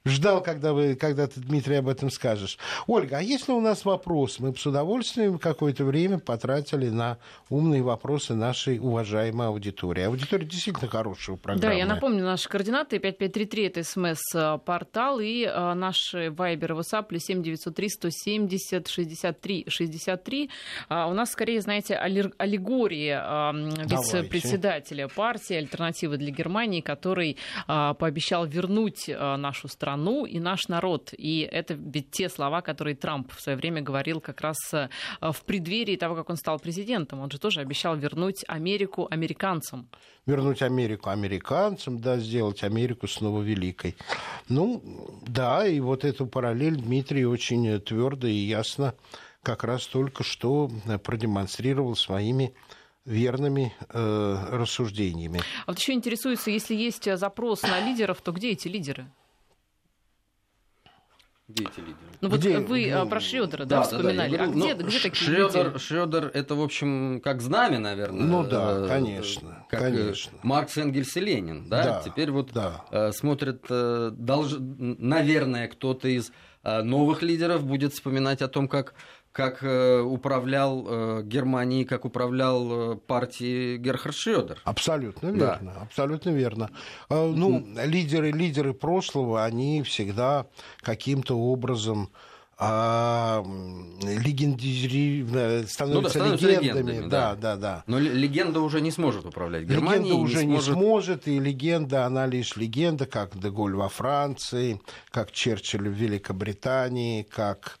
Ждал, 0.07 0.41
когда, 0.41 0.73
вы, 0.73 0.95
когда 0.95 1.27
ты, 1.27 1.39
Дмитрий, 1.39 1.75
об 1.75 1.89
этом 1.89 2.09
скажешь. 2.09 2.57
Ольга, 2.87 3.17
а 3.17 3.21
если 3.21 3.51
у 3.51 3.61
нас 3.61 3.85
вопрос? 3.85 4.39
Мы 4.39 4.55
с 4.55 4.65
удовольствием 4.65 5.37
какое-то 5.37 5.83
время 5.85 6.19
потратили 6.19 6.89
на 6.89 7.17
умные 7.49 7.81
вопросы 7.81 8.33
нашей 8.33 8.79
уважаемой 8.79 9.47
аудитории. 9.47 10.03
Аудитория 10.03 10.45
действительно 10.45 10.89
хорошая 10.89 11.35
программа. 11.35 11.61
Да, 11.61 11.77
я 11.77 11.85
напомню, 11.85 12.23
наши 12.23 12.47
координаты 12.49 12.99
5533 12.99 13.65
это 13.65 13.83
смс-портал 13.83 15.19
и 15.19 15.45
а, 15.45 15.75
наши 15.75 16.31
вайбер 16.31 16.73
и 16.73 16.75
WhatsApp 16.75 17.07
плюс 17.07 17.23
7903 17.23 17.89
170 17.89 18.87
63 18.87 19.65
63. 19.67 20.49
А, 20.89 21.07
у 21.07 21.13
нас 21.13 21.31
скорее, 21.31 21.61
знаете, 21.61 21.95
аллегория 21.95 23.21
а, 23.23 23.53
вице-председателя 23.53 25.07
партии 25.07 25.55
«Альтернативы 25.55 26.17
для 26.17 26.31
Германии», 26.31 26.81
который 26.81 27.37
а, 27.67 27.93
пообещал 27.93 28.45
вернуть 28.45 29.09
а, 29.09 29.37
нашу 29.37 29.67
страну 29.67 29.96
и 30.25 30.39
наш 30.39 30.67
народ. 30.67 31.13
И 31.17 31.41
это 31.41 31.73
ведь 31.73 32.11
те 32.11 32.29
слова, 32.29 32.61
которые 32.61 32.95
Трамп 32.95 33.31
в 33.33 33.41
свое 33.41 33.57
время 33.57 33.81
говорил 33.81 34.21
как 34.21 34.41
раз 34.41 34.57
а, 34.73 34.89
в 35.21 35.43
преддверии 35.43 35.95
того, 35.95 36.15
как 36.15 36.29
он 36.29 36.37
стал 36.37 36.59
президентом. 36.59 37.19
Он 37.19 37.31
же 37.31 37.39
тоже 37.39 37.61
обещал 37.61 37.95
вернуть 37.95 38.43
Америку 38.47 39.07
американцам. 39.09 39.89
Вернуть 40.25 40.61
Америку 40.61 41.09
американцам, 41.09 41.99
да, 41.99 42.17
сделать 42.17 42.63
Америку 42.63 43.07
снова 43.07 43.41
великой. 43.41 43.95
Ну, 44.49 44.81
да, 45.25 45.67
и 45.67 45.79
вот 45.79 46.05
эту 46.05 46.27
параллель 46.27 46.75
Дмитрий 46.75 47.25
очень 47.25 47.79
твердо 47.81 48.27
и 48.27 48.33
ясно 48.33 48.93
как 49.41 49.63
раз 49.63 49.87
только 49.87 50.23
что 50.23 50.69
продемонстрировал 51.03 51.95
своими 51.95 52.53
верными 53.07 53.73
э, 53.89 54.35
рассуждениями. 54.51 55.39
А 55.65 55.71
вот 55.71 55.79
еще 55.79 55.93
интересуется, 55.93 56.51
если 56.51 56.75
есть 56.75 57.17
запрос 57.17 57.63
на 57.63 57.79
лидеров, 57.79 58.21
то 58.21 58.33
где 58.33 58.51
эти 58.51 58.67
лидеры? 58.67 59.09
Где 61.49 61.63
эти 61.63 61.79
лидеры? 61.79 61.95
Ну 62.19 62.27
вот 62.29 62.39
где? 62.41 62.57
вы 62.59 62.91
ну, 62.93 63.07
про 63.07 63.21
Шредера 63.21 63.63
да, 63.63 63.77
да, 63.77 63.81
вспоминали. 63.83 64.31
Да, 64.31 64.37
да, 64.37 64.45
говорю, 64.47 64.51
а 64.51 64.73
где, 64.73 64.83
ну, 64.83 64.89
где 64.89 64.99
такие 64.99 65.25
Шредер, 65.25 65.65
люди? 65.67 65.79
Шредер 65.79 66.31
это, 66.33 66.55
в 66.55 66.61
общем, 66.61 67.21
как 67.23 67.41
знамя, 67.41 67.79
наверное. 67.79 68.25
Ну 68.25 68.43
да, 68.43 68.79
э, 68.79 68.87
конечно. 68.89 69.65
Как 69.69 69.81
э, 69.81 69.91
конечно. 69.91 70.37
Маркс, 70.43 70.77
Энгельс 70.77 71.15
и 71.15 71.21
Ленин. 71.21 71.69
Да? 71.69 71.83
Да, 71.83 72.01
Теперь 72.03 72.31
вот 72.31 72.51
да. 72.51 72.83
э, 72.91 73.11
смотрят, 73.13 73.63
э, 73.69 74.11
долж... 74.11 74.55
наверное, 74.59 75.69
кто-то 75.69 76.09
из 76.09 76.33
э, 76.63 76.81
новых 76.81 77.21
лидеров 77.21 77.65
будет 77.65 77.93
вспоминать 77.93 78.41
о 78.41 78.49
том, 78.49 78.67
как 78.67 78.93
как 79.37 79.59
э, 79.61 79.99
управлял 80.01 80.83
э, 80.87 81.21
Германией, 81.23 81.85
как 81.85 82.05
управлял 82.05 82.93
э, 82.93 82.95
партией 82.95 83.77
Герхард 83.77 84.15
Шредер. 84.15 84.59
Абсолютно 84.63 85.27
верно, 85.27 85.73
да. 85.75 85.81
абсолютно 85.83 86.31
верно. 86.31 86.71
Ну, 87.09 87.63
лидеры, 87.85 88.31
лидеры 88.31 88.73
прошлого, 88.73 89.45
они 89.45 89.83
всегда 89.83 90.47
каким-то 90.81 91.37
образом 91.37 92.09
а, 92.57 93.43
легенди... 94.01 95.23
становятся, 95.67 95.85
ну, 95.85 96.01
да, 96.01 96.09
становятся 96.09 96.47
легендами. 96.47 96.87
легендами 96.87 97.09
да. 97.09 97.35
да, 97.35 97.35
да, 97.35 97.55
да. 97.57 97.83
Но 97.85 97.99
легенда 97.99 98.61
уже 98.61 98.81
не 98.81 98.89
сможет 98.89 99.27
управлять 99.27 99.65
Германией. 99.65 100.05
Легенда 100.05 100.15
уже 100.15 100.45
не 100.45 100.53
сможет... 100.53 100.75
не 100.75 100.81
сможет, 100.81 101.27
и 101.27 101.39
легенда, 101.39 102.07
она 102.07 102.25
лишь 102.25 102.55
легенда, 102.55 103.05
как 103.05 103.37
Деголь 103.39 103.75
во 103.75 103.87
Франции, 103.87 104.81
как 105.11 105.31
Черчилль 105.31 105.89
в 105.89 105.93
Великобритании, 105.93 107.21
как 107.21 107.77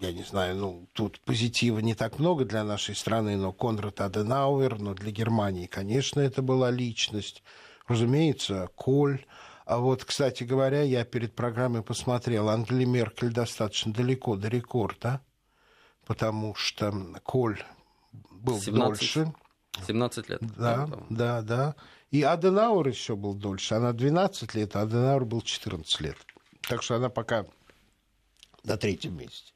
я 0.00 0.12
не 0.12 0.22
знаю, 0.22 0.56
ну, 0.56 0.88
тут 0.92 1.20
позитива 1.20 1.78
не 1.80 1.94
так 1.94 2.18
много 2.18 2.44
для 2.44 2.64
нашей 2.64 2.94
страны, 2.94 3.36
но 3.36 3.52
Конрад 3.52 4.00
Аденауэр, 4.00 4.78
но 4.78 4.94
для 4.94 5.10
Германии, 5.10 5.66
конечно, 5.66 6.20
это 6.20 6.42
была 6.42 6.70
личность. 6.70 7.42
Разумеется, 7.86 8.68
Коль. 8.74 9.24
А 9.64 9.78
вот, 9.78 10.04
кстати 10.04 10.44
говоря, 10.44 10.82
я 10.82 11.04
перед 11.04 11.34
программой 11.34 11.82
посмотрел, 11.82 12.48
Ангели 12.48 12.84
Меркель 12.84 13.32
достаточно 13.32 13.92
далеко 13.92 14.36
до 14.36 14.48
рекорда, 14.48 15.20
потому 16.06 16.54
что 16.54 16.92
Коль 17.22 17.62
был 18.30 18.60
17, 18.60 18.98
дольше. 18.98 19.34
17 19.86 20.28
лет. 20.28 20.40
Да, 20.56 20.86
да, 20.86 21.06
да, 21.08 21.42
да. 21.42 21.76
И 22.10 22.22
Аденауэр 22.22 22.88
еще 22.88 23.16
был 23.16 23.34
дольше. 23.34 23.74
Она 23.74 23.92
12 23.92 24.54
лет, 24.54 24.76
а 24.76 24.82
Аденауэр 24.82 25.24
был 25.24 25.40
14 25.40 26.00
лет. 26.00 26.16
Так 26.68 26.82
что 26.82 26.96
она 26.96 27.08
пока 27.08 27.46
на 28.64 28.76
третьем 28.76 29.16
месте. 29.16 29.52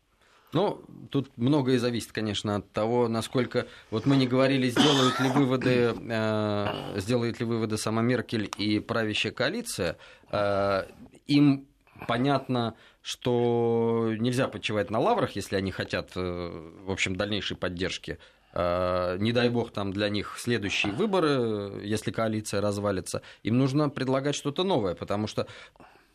Ну, 0.52 0.82
тут 1.10 1.30
многое 1.36 1.78
зависит, 1.78 2.12
конечно, 2.12 2.56
от 2.56 2.72
того, 2.72 3.08
насколько... 3.08 3.66
Вот 3.90 4.06
мы 4.06 4.16
не 4.16 4.26
говорили, 4.26 4.70
сделают 4.70 5.18
ли 5.20 5.28
выводы, 5.28 5.94
э, 5.94 6.98
сделает 7.00 7.40
ли 7.40 7.46
выводы 7.46 7.76
сама 7.76 8.02
Меркель 8.02 8.50
и 8.56 8.78
правящая 8.78 9.32
коалиция. 9.32 9.96
Э, 10.30 10.84
им 11.26 11.66
понятно, 12.06 12.74
что 13.02 14.12
нельзя 14.18 14.48
почивать 14.48 14.90
на 14.90 14.98
лаврах, 14.98 15.32
если 15.32 15.56
они 15.56 15.70
хотят, 15.70 16.12
э, 16.16 16.72
в 16.84 16.90
общем, 16.90 17.16
дальнейшей 17.16 17.56
поддержки. 17.56 18.18
Э, 18.52 19.16
не 19.18 19.32
дай 19.32 19.48
бог 19.48 19.70
там 19.72 19.92
для 19.92 20.08
них 20.08 20.36
следующие 20.38 20.92
выборы, 20.92 21.82
если 21.84 22.10
коалиция 22.10 22.60
развалится, 22.60 23.22
им 23.42 23.58
нужно 23.58 23.90
предлагать 23.90 24.34
что-то 24.34 24.64
новое, 24.64 24.94
потому 24.94 25.26
что 25.26 25.46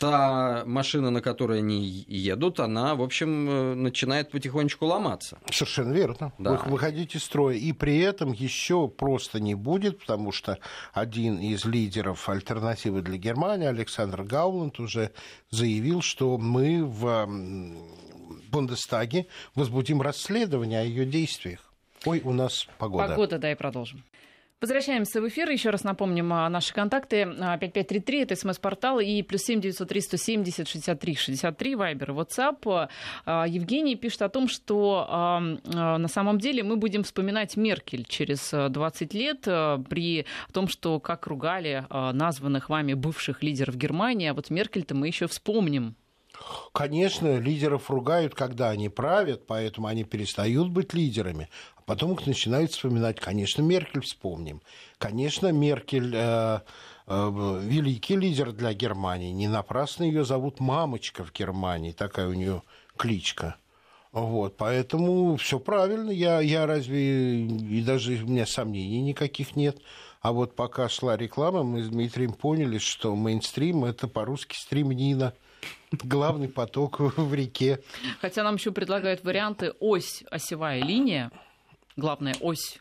та 0.02 0.64
машина, 0.66 1.12
на 1.12 1.22
которой 1.22 1.60
они 1.60 2.06
едут, 2.08 2.60
она, 2.60 2.96
в 2.96 3.04
общем, 3.04 3.50
э, 3.50 3.76
начинает 3.76 4.32
потихонечку 4.32 4.86
ломаться. 4.88 5.38
Совершенно 5.52 5.94
верно. 5.94 6.34
Да. 6.40 6.54
Выходить 6.66 7.16
из 7.16 7.24
строя. 7.24 7.56
И 7.56 7.72
при 7.72 8.00
этом 8.00 8.32
еще 8.32 8.88
просто 8.88 9.40
не 9.40 9.54
будет, 9.54 10.00
потому 10.00 10.32
что 10.32 10.58
один 10.92 11.38
из 11.38 11.66
лидеров 11.66 12.28
альтернативы 12.28 13.04
для 13.04 13.18
Германии, 13.18 13.68
Александр 13.68 14.24
Гауланд, 14.24 14.80
уже 14.80 15.12
заявил, 15.52 16.02
что 16.02 16.40
мы 16.40 16.84
в 16.84 17.30
Бундестаге 18.52 19.28
возбудим 19.54 20.02
расследование 20.02 20.80
о 20.80 20.84
ее 20.84 21.06
действиях. 21.06 21.72
Ой, 22.06 22.22
у 22.24 22.34
нас 22.34 22.68
погода. 22.80 23.10
Погода, 23.10 23.38
да, 23.38 23.52
и 23.52 23.56
продолжим. 23.56 24.04
Возвращаемся 24.62 25.22
в 25.22 25.28
эфир. 25.28 25.50
Еще 25.50 25.72
раз 25.72 25.84
напомним 25.84 26.32
а, 26.32 26.48
наши 26.48 26.72
контакты. 26.72 27.26
5533 27.26 28.20
а, 28.20 28.24
это 28.24 28.36
смс-портал 28.36 29.00
и 29.00 29.24
плюс 29.24 29.42
7 29.42 29.60
903 29.60 30.02
170 30.02 30.68
63 30.68 31.16
63 31.16 31.76
Вайбер, 31.76 32.12
WhatsApp. 32.12 32.90
А, 33.26 33.48
Евгений 33.48 33.96
пишет 33.96 34.22
о 34.22 34.30
том, 34.30 34.48
что 34.48 35.08
на 35.66 36.08
самом 36.08 36.38
деле 36.38 36.62
мы 36.62 36.76
будем 36.76 37.04
вспоминать 37.04 37.58
Меркель 37.58 38.06
через 38.08 38.52
20 38.52 39.14
лет 39.16 39.42
при 39.90 40.28
том, 40.52 40.68
что 40.68 41.00
как 41.00 41.26
ругали 41.26 41.86
названных 41.90 42.70
вами 42.70 42.94
бывших 42.94 43.42
лидеров 43.42 43.76
Германии, 43.76 44.28
а 44.28 44.34
вот 44.36 44.52
Меркель-то 44.52 44.94
мы 44.94 45.08
еще 45.08 45.26
вспомним. 45.26 45.96
Конечно, 46.74 47.38
лидеров 47.38 47.90
ругают, 47.90 48.34
когда 48.34 48.70
они 48.70 48.90
правят, 48.90 49.46
поэтому 49.46 49.88
они 49.88 50.04
перестают 50.04 50.70
быть 50.70 50.94
лидерами. 50.94 51.50
А 51.76 51.82
потом 51.82 52.14
их 52.14 52.26
начинают 52.26 52.72
вспоминать. 52.72 53.20
Конечно, 53.20 53.62
Меркель 53.62 54.02
вспомним. 54.02 54.62
Конечно, 54.98 55.52
Меркель 55.52 56.14
э, 56.16 56.60
э, 57.08 57.60
великий 57.64 58.16
лидер 58.16 58.52
для 58.54 58.74
Германии. 58.74 59.32
Не 59.32 59.48
напрасно 59.48 60.04
ее 60.04 60.24
зовут 60.24 60.60
мамочка 60.60 61.24
в 61.24 61.34
Германии. 61.34 61.92
Такая 61.92 62.28
у 62.28 62.34
нее 62.34 62.64
кличка. 62.98 63.58
Вот, 64.12 64.58
поэтому 64.58 65.38
все 65.38 65.60
правильно. 65.60 66.12
Я, 66.12 66.42
я 66.42 66.66
разве 66.66 67.46
и 67.46 67.82
даже 67.82 68.14
у 68.24 68.28
меня 68.28 68.46
сомнений 68.46 69.02
никаких 69.02 69.56
нет. 69.56 69.78
А 70.22 70.34
вот 70.34 70.56
пока 70.56 70.90
шла 70.90 71.18
реклама, 71.18 71.64
мы 71.64 71.82
с 71.82 71.90
Дмитрием 71.90 72.34
поняли, 72.34 72.78
что 72.78 73.16
мейнстрим 73.16 73.86
это 73.86 74.08
по-русски 74.08 74.56
стремнина 74.56 75.34
главный 75.92 76.48
поток 76.48 77.00
в 77.00 77.34
реке. 77.34 77.80
Хотя 78.22 78.44
нам 78.44 78.56
еще 78.56 78.72
предлагают 78.72 79.24
варианты 79.24 79.74
ось, 79.80 80.24
осевая 80.30 80.82
линия, 80.82 81.32
главная 81.98 82.36
ось. 82.42 82.80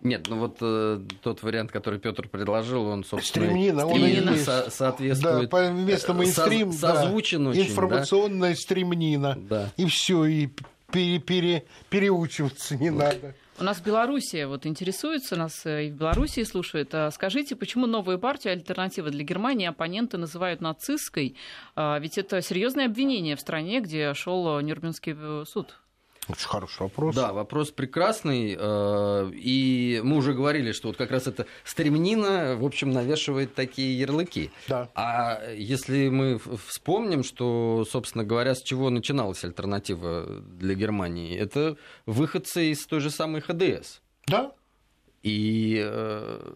Нет, 0.00 0.26
ну 0.28 0.38
вот 0.38 0.58
э, 0.60 1.00
тот 1.22 1.42
вариант, 1.42 1.70
который 1.72 1.98
Петр 1.98 2.28
предложил, 2.28 2.84
он, 2.86 3.04
собственно, 3.04 3.46
стремнина, 3.46 3.88
стремнина 3.88 4.32
он 4.32 4.38
со- 4.38 4.70
соответствует. 4.70 5.48
Да, 5.48 5.70
вместо 5.70 6.12
э, 6.12 6.14
мейнстрим, 6.14 6.72
со- 6.72 6.94
созвучен 6.94 7.44
да, 7.44 7.50
очень, 7.50 7.62
информационная 7.70 8.50
да? 8.50 8.56
стремнина. 8.56 9.34
Да. 9.38 9.72
И 9.78 9.86
все, 9.86 10.26
и 10.26 10.50
пере- 10.92 11.20
пере- 11.20 11.64
переучиваться 11.88 12.76
не 12.76 12.90
надо. 12.90 13.34
У 13.56 13.62
нас 13.62 13.78
в 13.78 13.84
Беларуси 13.84 14.44
вот 14.44 14.66
интересуются, 14.66 15.36
нас 15.36 15.64
э, 15.64 15.86
и 15.86 15.90
в 15.90 15.94
Беларуси 15.94 16.42
слушают. 16.42 16.92
А 16.92 17.10
скажите, 17.12 17.54
почему 17.54 17.86
новую 17.86 18.18
партию 18.18 18.52
«Альтернатива 18.52 19.10
для 19.10 19.22
Германии» 19.22 19.68
оппоненты 19.68 20.18
называют 20.18 20.60
нацистской? 20.60 21.36
А 21.76 21.98
ведь 22.00 22.18
это 22.18 22.42
серьезное 22.42 22.86
обвинение 22.86 23.36
в 23.36 23.40
стране, 23.40 23.80
где 23.80 24.12
шел 24.14 24.60
Нюрнбергский 24.60 25.14
э, 25.16 25.44
суд. 25.46 25.76
Очень 26.28 26.48
хороший 26.48 26.82
вопрос. 26.82 27.14
Да, 27.14 27.32
вопрос 27.32 27.70
прекрасный. 27.70 28.56
Э, 28.58 29.30
и 29.34 30.00
мы 30.02 30.16
уже 30.16 30.32
говорили, 30.32 30.72
что 30.72 30.88
вот 30.88 30.96
как 30.96 31.10
раз 31.10 31.26
эта 31.26 31.46
стремнина, 31.64 32.56
в 32.56 32.64
общем, 32.64 32.92
навешивает 32.92 33.54
такие 33.54 33.98
ярлыки. 33.98 34.50
Да. 34.66 34.88
А 34.94 35.40
если 35.52 36.08
мы 36.08 36.40
вспомним, 36.66 37.24
что, 37.24 37.84
собственно 37.90 38.24
говоря, 38.24 38.54
с 38.54 38.62
чего 38.62 38.88
начиналась 38.88 39.44
альтернатива 39.44 40.40
для 40.40 40.74
Германии, 40.74 41.36
это 41.36 41.76
выходцы 42.06 42.70
из 42.70 42.86
той 42.86 43.00
же 43.00 43.10
самой 43.10 43.42
ХДС. 43.42 44.00
Да. 44.26 44.52
И 45.22 45.78
э, 45.84 46.52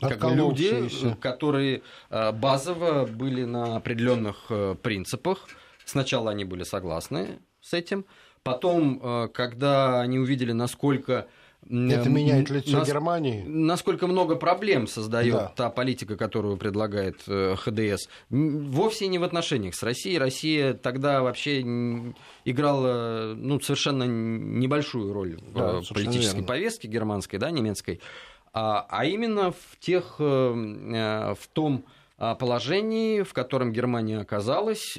как 0.00 0.18
бы 0.18 0.34
люди, 0.34 0.90
которые 1.20 1.82
базово 2.10 3.06
были 3.06 3.44
на 3.44 3.76
определенных 3.76 4.50
принципах. 4.82 5.46
Сначала 5.84 6.32
они 6.32 6.44
были 6.44 6.64
согласны 6.64 7.38
с 7.60 7.72
этим, 7.72 8.04
потом, 8.44 9.28
когда 9.32 10.00
они 10.00 10.20
увидели, 10.20 10.52
насколько 10.52 11.26
это 11.70 12.10
меняет 12.10 12.50
лицо 12.50 12.78
Нас, 12.78 12.88
Германии. 12.88 13.42
Насколько 13.46 14.06
много 14.06 14.36
проблем 14.36 14.86
создает 14.86 15.34
да. 15.34 15.52
та 15.56 15.70
политика, 15.70 16.16
которую 16.16 16.56
предлагает 16.56 17.22
э, 17.26 17.56
ХДС. 17.56 18.08
Вовсе 18.28 19.06
не 19.06 19.18
в 19.18 19.24
отношениях 19.24 19.74
с 19.74 19.82
Россией. 19.82 20.18
Россия 20.18 20.74
тогда 20.74 21.22
вообще 21.22 21.62
играла 22.44 23.34
ну, 23.34 23.60
совершенно 23.60 24.04
небольшую 24.04 25.12
роль 25.12 25.38
да, 25.54 25.80
в 25.80 25.88
политической 25.88 26.36
верно. 26.36 26.48
повестке 26.48 26.88
германской, 26.88 27.38
да, 27.38 27.50
немецкой, 27.50 28.00
а, 28.52 28.86
а 28.88 29.06
именно 29.06 29.52
в, 29.52 29.78
тех, 29.80 30.16
э, 30.18 30.24
э, 30.24 31.34
в 31.34 31.48
том 31.52 31.86
а, 32.18 32.34
положении, 32.34 33.22
в 33.22 33.32
котором 33.32 33.72
Германия 33.72 34.18
оказалась 34.18 34.98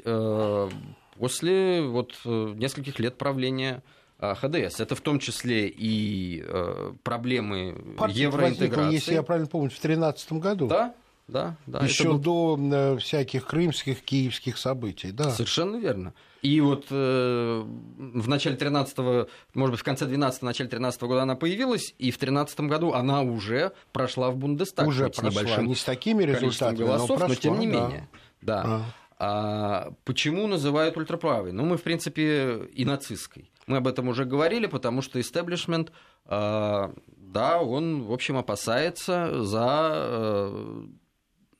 после 1.17 1.81
вот, 1.81 2.13
нескольких 2.23 2.99
лет 2.99 3.17
правления 3.17 3.83
а, 4.17 4.33
ХДС. 4.35 4.79
Это 4.79 4.95
в 4.95 5.01
том 5.01 5.19
числе 5.19 5.67
и 5.67 6.41
э, 6.45 6.93
проблемы 7.03 7.95
Партия 7.97 8.23
евроинтеграции. 8.23 8.75
Возникла, 8.75 8.93
если 8.93 9.13
я 9.13 9.23
правильно 9.23 9.47
помню, 9.47 9.69
в 9.69 9.73
2013 9.73 10.33
году. 10.33 10.67
Да, 10.67 10.93
да, 11.27 11.57
да. 11.65 11.79
Еще 11.79 12.05
был... 12.05 12.19
до 12.19 12.59
э, 12.59 12.97
всяких 12.97 13.45
крымских, 13.45 14.01
киевских 14.01 14.57
событий, 14.57 15.11
да. 15.11 15.31
Совершенно 15.31 15.75
верно. 15.77 16.13
И 16.41 16.61
вот 16.61 16.85
э, 16.91 17.63
в 17.65 18.27
начале 18.29 18.55
13-го, 18.55 19.27
может 19.53 19.71
быть, 19.71 19.81
в 19.81 19.83
конце 19.83 20.05
12-го, 20.05 20.45
начале 20.45 20.69
13 20.69 21.01
-го 21.01 21.07
года 21.07 21.23
она 21.23 21.35
появилась, 21.35 21.93
и 21.97 22.11
в 22.11 22.17
13 22.17 22.59
году 22.61 22.93
она 22.93 23.21
уже 23.21 23.73
прошла 23.91 24.29
в 24.29 24.37
Бундестаг. 24.37 24.87
Уже 24.87 25.09
прошла, 25.09 25.63
не 25.63 25.75
с 25.75 25.83
такими 25.83 26.23
результатами, 26.23 26.77
голосов, 26.77 27.09
но, 27.09 27.17
прошла, 27.17 27.27
но 27.27 27.35
тем 27.35 27.59
не 27.59 27.67
да. 27.67 27.73
менее. 27.73 28.09
Да. 28.41 28.63
А. 28.65 28.81
А 29.17 29.93
почему 30.03 30.47
называют 30.47 30.97
ультраправой? 30.97 31.51
Ну, 31.51 31.65
мы, 31.65 31.77
в 31.77 31.83
принципе, 31.83 32.65
и 32.73 32.85
нацистской. 32.85 33.51
Мы 33.67 33.77
об 33.77 33.87
этом 33.87 34.07
уже 34.09 34.25
говорили, 34.25 34.67
потому 34.67 35.01
что 35.01 35.19
истеблишмент, 35.19 35.91
а, 36.25 36.93
да, 37.07 37.61
он, 37.61 38.03
в 38.03 38.11
общем, 38.11 38.37
опасается 38.37 39.43
за 39.43 39.91
э, 39.93 40.85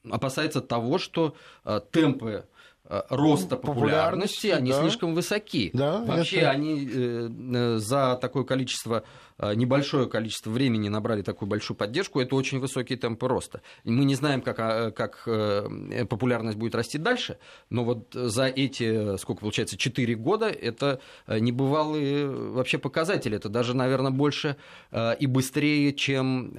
опасается 0.10 0.62
того, 0.62 0.98
что 0.98 1.36
э, 1.64 1.82
темпы 1.92 2.46
роста 2.90 3.58
популярности, 3.58 3.58
популярности 3.58 4.48
они 4.48 4.72
да. 4.72 4.82
слишком 4.82 5.14
высоки. 5.14 5.72
Да, 5.74 6.04
Вообще 6.04 6.38
это... 6.38 6.50
они 6.52 6.90
э, 6.92 7.78
за 7.80 8.18
такое 8.22 8.44
количество 8.44 9.04
Э, 9.38 9.54
небольшое 9.54 10.08
количество 10.08 10.50
времени 10.50 10.88
набрали 10.88 11.22
такую 11.22 11.50
большую 11.50 11.76
поддержку, 11.76 12.22
это 12.22 12.36
очень 12.36 12.60
высокие 12.60 12.98
темпы 12.98 13.28
роста. 13.28 13.62
Мы 13.84 14.06
не 14.06 14.16
знаем, 14.16 14.42
как, 14.42 14.56
а, 14.60 14.92
как 14.92 15.24
э, 15.26 16.06
популярность 16.10 16.58
будет 16.58 16.74
расти 16.74 16.98
дальше, 16.98 17.38
но 17.70 17.84
вот 17.84 18.14
за 18.14 18.46
эти, 18.46 19.18
сколько 19.18 19.42
получается, 19.42 19.78
4 19.78 20.16
года, 20.16 20.48
это 20.48 21.02
небывалые 21.28 22.28
вообще 22.28 22.78
показатели. 22.78 23.36
Это 23.36 23.50
даже, 23.50 23.76
наверное, 23.76 24.12
больше 24.12 24.56
э, 24.92 25.16
и 25.20 25.28
быстрее, 25.28 25.94
чем 25.94 26.52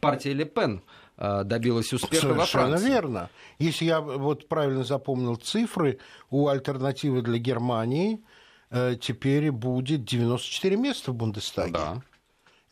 партия 0.00 0.32
Ле 0.32 0.44
Пен 0.44 0.82
добилась 1.16 1.92
успеха 1.92 2.22
Совершенно 2.22 2.34
во 2.34 2.46
Франции. 2.46 2.88
Верно. 2.88 3.30
Если 3.58 3.84
я 3.84 4.00
вот 4.00 4.48
правильно 4.48 4.84
запомнил 4.84 5.36
цифры, 5.36 5.98
у 6.30 6.48
альтернативы 6.48 7.22
для 7.22 7.38
Германии– 7.38 8.24
Э, 8.76 8.96
теперь 9.00 9.52
будет 9.52 10.04
94 10.04 10.76
места 10.76 11.12
в 11.12 11.14
Бундестаге. 11.14 11.72
Да. 11.72 12.02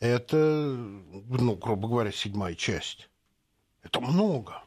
Это, 0.01 0.35
ну, 0.35 1.55
грубо 1.55 1.87
говоря, 1.87 2.11
седьмая 2.11 2.55
часть. 2.55 3.09
Это 3.83 4.01
много. 4.01 4.62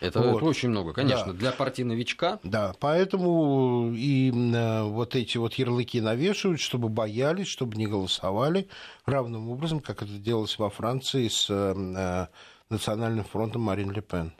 Это, 0.00 0.20
вот. 0.20 0.36
это 0.36 0.44
очень 0.44 0.68
много, 0.68 0.92
конечно, 0.92 1.32
да. 1.32 1.38
для 1.38 1.52
партии 1.52 1.82
новичка. 1.82 2.38
Да, 2.42 2.74
поэтому 2.80 3.92
и 3.94 4.30
э, 4.30 4.82
вот 4.82 5.16
эти 5.16 5.38
вот 5.38 5.54
ярлыки 5.54 6.00
навешивают, 6.00 6.60
чтобы 6.60 6.88
боялись, 6.88 7.46
чтобы 7.46 7.76
не 7.76 7.86
голосовали 7.86 8.68
равным 9.06 9.48
образом, 9.48 9.80
как 9.80 10.02
это 10.02 10.12
делалось 10.12 10.58
во 10.58 10.68
Франции 10.70 11.28
с 11.28 11.46
э, 11.48 12.26
Национальным 12.68 13.24
фронтом 13.24 13.62
Марин 13.62 13.90
Ле 13.90 14.02
Пен. 14.02 14.32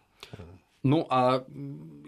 Ну, 0.87 1.05
а 1.11 1.45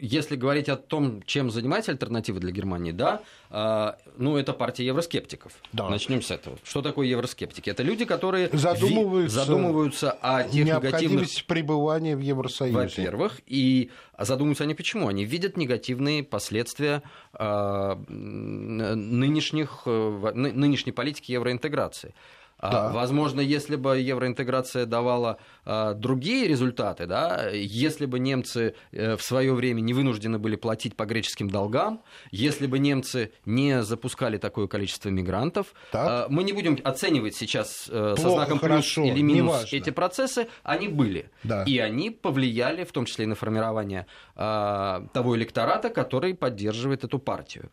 если 0.00 0.36
говорить 0.36 0.68
о 0.68 0.76
том, 0.76 1.20
чем 1.24 1.50
занимается 1.50 1.90
альтернатива 1.90 2.38
для 2.38 2.52
Германии, 2.52 2.92
да, 2.92 3.22
э, 3.50 3.92
ну, 4.16 4.36
это 4.36 4.52
партия 4.52 4.86
евроскептиков. 4.86 5.52
Да. 5.72 5.88
Начнем 5.88 6.22
с 6.22 6.30
этого. 6.30 6.56
Что 6.62 6.80
такое 6.80 7.08
евроскептики? 7.08 7.70
Это 7.70 7.82
люди, 7.82 8.04
которые 8.04 8.48
задумываются, 8.52 9.40
ви- 9.40 9.44
задумываются 9.46 10.12
о 10.12 10.44
тех 10.44 10.64
негативных... 10.66 11.28
пребывания 11.46 12.14
в 12.14 12.20
Евросоюзе. 12.20 12.76
Во-первых, 12.76 13.40
и 13.46 13.90
задумываются 14.16 14.62
они 14.62 14.74
почему? 14.74 15.08
Они 15.08 15.24
видят 15.24 15.56
негативные 15.56 16.22
последствия 16.22 17.02
э, 17.36 17.96
нынешних, 18.08 19.82
э, 19.86 20.32
нынешней 20.34 20.92
политики 20.92 21.32
евроинтеграции. 21.32 22.14
А, 22.58 22.70
да. 22.70 22.88
Возможно, 22.90 23.40
если 23.40 23.76
бы 23.76 23.98
евроинтеграция 23.98 24.84
давала 24.84 25.38
а, 25.64 25.94
другие 25.94 26.48
результаты, 26.48 27.06
да, 27.06 27.48
если 27.50 28.06
бы 28.06 28.18
немцы 28.18 28.74
э, 28.90 29.16
в 29.16 29.22
свое 29.22 29.54
время 29.54 29.80
не 29.80 29.94
вынуждены 29.94 30.38
были 30.38 30.56
платить 30.56 30.96
по 30.96 31.04
греческим 31.04 31.48
долгам, 31.48 32.02
если 32.32 32.66
бы 32.66 32.80
немцы 32.80 33.32
не 33.46 33.82
запускали 33.82 34.38
такое 34.38 34.66
количество 34.66 35.08
мигрантов, 35.08 35.68
так. 35.92 36.08
А, 36.08 36.26
мы 36.28 36.42
не 36.42 36.52
будем 36.52 36.78
оценивать 36.82 37.36
сейчас 37.36 37.88
э, 37.88 38.14
Плохо, 38.16 38.20
со 38.20 38.30
знаком 38.30 38.58
хорошо, 38.58 39.02
плюс 39.02 39.14
или 39.14 39.22
минус 39.22 39.72
эти 39.72 39.90
процессы, 39.90 40.48
они 40.64 40.88
были. 40.88 41.30
Да. 41.44 41.62
И 41.62 41.78
они 41.78 42.10
повлияли, 42.10 42.82
в 42.84 42.90
том 42.90 43.04
числе 43.04 43.24
и 43.24 43.28
на 43.28 43.34
формирование 43.34 44.06
того 44.34 45.36
электората, 45.36 45.90
который 45.90 46.34
поддерживает 46.34 47.04
эту 47.04 47.18
партию. 47.18 47.70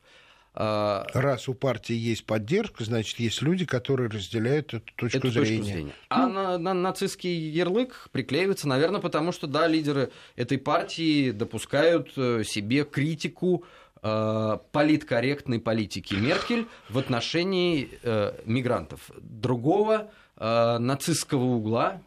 А, 0.58 1.06
Раз 1.14 1.50
у 1.50 1.54
партии 1.54 1.96
есть 1.96 2.26
поддержка, 2.26 2.86
значит, 2.86 3.20
есть 3.20 3.42
люди, 3.42 3.66
которые 3.66 4.10
разделяют 4.10 4.74
эту 4.74 4.94
точку, 4.96 5.18
эту 5.18 5.30
зрения. 5.30 5.58
точку 5.58 5.66
зрения. 5.66 5.94
А 6.08 6.28
ну... 6.28 6.34
на, 6.34 6.58
на 6.58 6.74
нацистский 6.74 7.50
ярлык 7.50 8.08
приклеивается, 8.14 8.68
наверное, 8.70 9.02
потому 9.02 9.34
что, 9.34 9.48
да, 9.48 9.68
лидеры 9.68 10.12
этой 10.38 10.58
партии 10.58 11.32
допускают 11.32 12.14
э, 12.16 12.44
себе 12.46 12.86
критику 12.86 13.66
э, 14.02 14.58
политкорректной 14.72 15.60
политики 15.60 16.14
Меркель 16.14 16.68
в 16.88 16.98
отношении 17.00 17.90
э, 18.04 18.32
мигрантов. 18.46 19.12
Другого 19.18 20.10
э, 20.38 20.78
нацистского 20.78 21.44
угла 21.44 22.02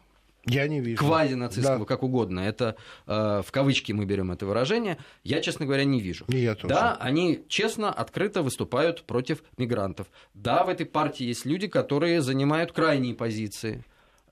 я 0.49 0.67
не 0.67 0.81
вижу. 0.81 0.97
Квазинацистского, 0.97 1.79
да. 1.79 1.85
как 1.85 2.03
угодно. 2.03 2.39
Это 2.41 2.75
э, 3.07 3.41
в 3.45 3.51
кавычки 3.51 3.91
мы 3.91 4.05
берем 4.05 4.31
это 4.31 4.45
выражение. 4.45 4.97
Я, 5.23 5.41
честно 5.41 5.65
говоря, 5.65 5.83
не 5.83 6.01
вижу. 6.01 6.25
И 6.27 6.37
я 6.37 6.55
тоже. 6.55 6.73
Да, 6.73 6.97
они 6.99 7.43
честно, 7.47 7.91
открыто 7.91 8.41
выступают 8.41 9.03
против 9.03 9.43
мигрантов. 9.57 10.07
Да, 10.33 10.63
в 10.63 10.69
этой 10.69 10.85
партии 10.85 11.25
есть 11.25 11.45
люди, 11.45 11.67
которые 11.67 12.21
занимают 12.21 12.71
крайние 12.71 13.13
позиции. 13.13 13.83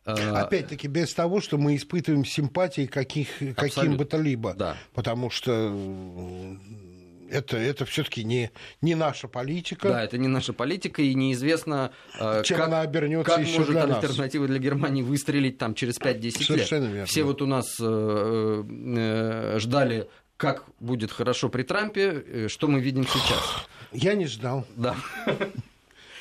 Э, 0.05 0.13
Опять-таки, 0.13 0.87
без 0.87 1.13
того, 1.13 1.41
что 1.41 1.57
мы 1.57 1.75
испытываем 1.75 2.23
симпатии 2.23 2.85
каких, 2.85 3.27
каким 3.55 3.97
бы 3.97 4.05
то 4.05 4.17
либо. 4.17 4.53
Да. 4.53 4.77
Потому 4.93 5.29
что 5.29 5.75
это, 7.29 7.57
это 7.57 7.85
все-таки 7.85 8.23
не, 8.23 8.51
не 8.81 8.95
наша 8.95 9.27
политика. 9.27 9.89
Да, 9.89 10.03
это 10.03 10.17
не 10.17 10.27
наша 10.27 10.53
политика, 10.53 11.01
и 11.01 11.13
неизвестно, 11.13 11.91
э, 12.19 12.43
Чем 12.43 12.57
как, 12.57 12.67
она 12.67 12.81
обернется 12.81 13.35
как 13.35 13.45
может 13.45 13.69
для 13.69 13.83
альтернатива 13.83 14.43
нас. 14.43 14.51
для 14.51 14.59
Германии 14.59 15.01
выстрелить 15.01 15.57
там 15.57 15.75
через 15.75 15.99
5-10 15.99 16.43
Совершенно 16.43 16.83
лет. 16.85 16.91
Верно. 16.91 17.05
Все 17.05 17.23
вот 17.23 17.41
у 17.41 17.45
нас 17.45 17.65
э, 17.79 18.63
э, 18.63 19.59
ждали, 19.59 20.07
как 20.37 20.65
будет 20.79 21.11
хорошо 21.11 21.49
при 21.49 21.63
Трампе, 21.63 22.23
э, 22.25 22.47
что 22.47 22.67
мы 22.67 22.79
видим 22.79 23.05
сейчас. 23.05 23.67
Я 23.91 24.13
не 24.13 24.27
ждал. 24.27 24.65
Да. 24.75 24.95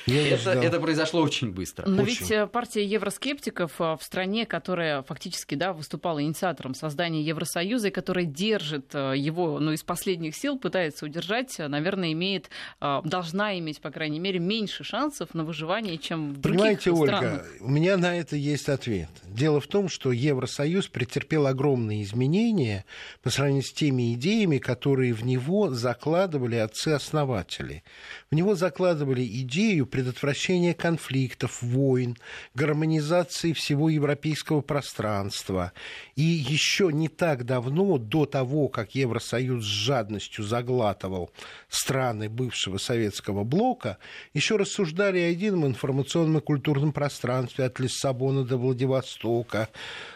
Это, 0.07 0.51
это 0.51 0.79
произошло 0.79 1.21
очень 1.21 1.51
быстро. 1.51 1.87
Но 1.87 2.03
очень. 2.03 2.19
ведь 2.19 2.31
э, 2.31 2.47
партия 2.47 2.85
евроскептиков 2.85 3.71
э, 3.79 3.97
в 3.99 4.03
стране, 4.03 4.45
которая 4.45 5.03
фактически 5.03 5.55
да, 5.55 5.73
выступала 5.73 6.21
инициатором 6.21 6.73
создания 6.73 7.21
Евросоюза 7.21 7.89
и 7.89 7.91
которая 7.91 8.25
держит 8.25 8.93
э, 8.93 9.13
его 9.17 9.59
ну, 9.59 9.71
из 9.71 9.83
последних 9.83 10.35
сил, 10.35 10.57
пытается 10.57 11.05
удержать, 11.05 11.57
наверное, 11.59 12.13
имеет, 12.13 12.49
должна 12.79 13.57
иметь, 13.59 13.81
по 13.81 13.91
крайней 13.91 14.19
мере, 14.19 14.39
меньше 14.39 14.83
шансов 14.83 15.33
на 15.33 15.43
выживание, 15.43 15.97
чем 15.97 16.33
в 16.33 16.39
других 16.39 16.59
Понимаете, 16.59 16.95
странах. 16.95 17.21
Ольга, 17.21 17.45
у 17.61 17.69
меня 17.69 17.97
на 17.97 18.17
это 18.17 18.35
есть 18.35 18.69
ответ. 18.69 19.09
Дело 19.25 19.59
в 19.59 19.67
том, 19.67 19.89
что 19.89 20.11
Евросоюз 20.11 20.87
претерпел 20.87 21.47
огромные 21.47 22.03
изменения 22.03 22.85
по 23.21 23.29
сравнению 23.29 23.63
с 23.63 23.71
теми 23.71 24.13
идеями, 24.13 24.57
которые 24.57 25.13
в 25.13 25.25
него 25.25 25.69
закладывали 25.69 26.55
отцы-основатели. 26.55 27.83
В 28.31 28.35
него 28.35 28.55
закладывали 28.55 29.25
идею 29.25 29.85
предотвращения 29.97 30.75
конфликтов, 30.75 31.63
войн, 31.63 32.17
гармонизации 32.53 33.51
всего 33.53 33.89
европейского 33.89 34.61
пространства. 34.61 35.71
И 36.15 36.21
еще 36.21 36.91
не 36.93 37.07
так 37.07 37.45
давно, 37.45 37.97
до 37.97 38.27
того, 38.27 38.67
как 38.67 38.93
Евросоюз 38.93 39.65
с 39.65 39.67
жадностью 39.67 40.43
заглатывал 40.43 41.31
страны 41.67 42.29
бывшего 42.29 42.77
советского 42.77 43.43
блока, 43.43 43.97
еще 44.35 44.57
рассуждали 44.57 45.17
о 45.17 45.29
едином 45.29 45.65
информационном 45.65 46.37
и 46.37 46.45
культурном 46.45 46.91
пространстве 46.91 47.65
от 47.65 47.79
Лиссабона 47.79 48.43
до 48.43 48.57
Владивостока, 48.57 49.67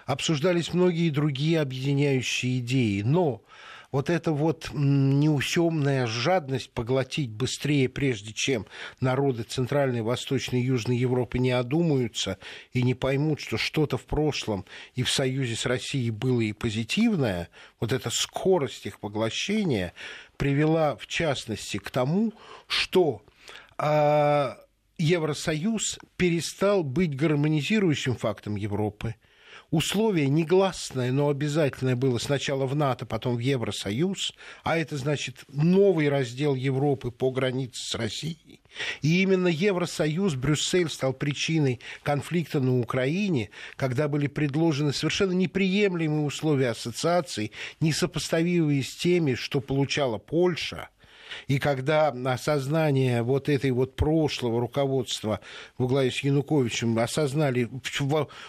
обсуждались 0.05 0.75
многие 0.75 1.09
другие 1.09 1.59
объединяющие 1.59 2.59
идеи. 2.59 3.01
Но 3.01 3.41
вот 3.91 4.09
эта 4.09 4.31
вот 4.31 4.69
неусемная 4.73 6.07
жадность 6.07 6.71
поглотить 6.71 7.29
быстрее, 7.29 7.89
прежде 7.89 8.31
чем 8.33 8.65
народы 8.99 9.43
Центральной, 9.43 10.01
Восточной 10.01 10.61
и 10.61 10.65
Южной 10.65 10.97
Европы 10.97 11.39
не 11.39 11.51
одумаются 11.51 12.37
и 12.71 12.83
не 12.83 12.95
поймут, 12.95 13.41
что 13.41 13.57
что-то 13.57 13.97
в 13.97 14.05
прошлом 14.05 14.65
и 14.95 15.03
в 15.03 15.09
союзе 15.09 15.55
с 15.55 15.65
Россией 15.65 16.11
было 16.11 16.41
и 16.41 16.53
позитивное, 16.53 17.49
вот 17.79 17.91
эта 17.91 18.09
скорость 18.09 18.85
их 18.85 18.99
поглощения 18.99 19.93
привела, 20.37 20.95
в 20.95 21.07
частности, 21.07 21.77
к 21.77 21.91
тому, 21.91 22.33
что 22.67 23.21
а, 23.77 24.57
Евросоюз 24.97 25.99
перестал 26.15 26.83
быть 26.83 27.15
гармонизирующим 27.15 28.15
фактом 28.15 28.55
Европы– 28.55 29.15
условие 29.72 30.28
негласное, 30.28 31.11
но 31.11 31.30
обязательное 31.30 31.95
было 31.95 32.17
сначала 32.19 32.65
в 32.65 32.76
НАТО, 32.76 33.05
потом 33.05 33.38
в 33.38 33.39
Евросоюз, 33.39 34.34
а 34.63 34.78
это 34.78 34.97
значит 34.97 35.45
новый 35.47 36.09
раздел 36.09 36.53
Европы 36.55 37.09
по 37.09 37.32
границе 37.32 37.82
с 37.84 37.95
Россией. 37.95 38.61
И 39.01 39.22
именно 39.22 39.47
Евросоюз, 39.47 40.36
Брюссель 40.36 40.89
стал 40.89 41.13
причиной 41.13 41.80
конфликта 42.03 42.59
на 42.59 42.80
Украине, 42.80 43.49
когда 43.78 44.07
были 44.07 44.28
предложены 44.28 44.93
совершенно 44.93 45.32
неприемлемые 45.32 46.26
условия 46.26 46.69
ассоциации, 46.69 47.51
несопоставимые 47.80 48.84
с 48.84 48.95
теми, 48.95 49.34
что 49.36 49.61
получала 49.61 50.17
Польша– 50.17 50.89
и 51.47 51.59
когда 51.59 52.09
осознание 52.09 53.23
вот 53.23 53.49
этой 53.49 53.71
вот 53.71 53.95
прошлого 53.95 54.59
руководства 54.59 55.39
в 55.77 55.88
главе 55.88 56.11
с 56.11 56.19
Януковичем 56.23 56.97
осознали, 56.99 57.69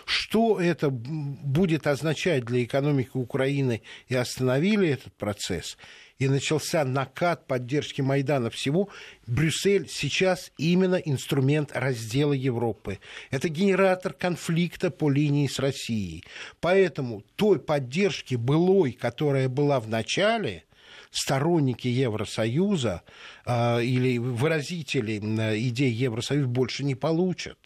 что 0.04 0.60
это 0.60 0.90
будет 0.90 1.86
означать 1.86 2.44
для 2.44 2.64
экономики 2.64 3.10
Украины, 3.14 3.82
и 4.08 4.14
остановили 4.14 4.88
этот 4.88 5.12
процесс, 5.14 5.76
и 6.18 6.28
начался 6.28 6.84
накат 6.84 7.46
поддержки 7.46 8.00
Майдана 8.00 8.50
всего, 8.50 8.88
Брюссель 9.26 9.88
сейчас 9.88 10.52
именно 10.56 10.96
инструмент 10.96 11.70
раздела 11.74 12.32
Европы. 12.32 12.98
Это 13.30 13.48
генератор 13.48 14.12
конфликта 14.12 14.90
по 14.90 15.10
линии 15.10 15.48
с 15.48 15.58
Россией. 15.58 16.24
Поэтому 16.60 17.22
той 17.36 17.58
поддержки 17.58 18.36
былой, 18.36 18.92
которая 18.92 19.48
была 19.48 19.80
в 19.80 19.88
начале– 19.88 20.64
сторонники 21.12 21.86
Евросоюза 21.86 23.02
э, 23.46 23.84
или 23.84 24.18
выразители 24.18 25.18
идей 25.18 25.92
Евросоюза 25.92 26.48
больше 26.48 26.82
не 26.82 26.96
получат 26.96 27.58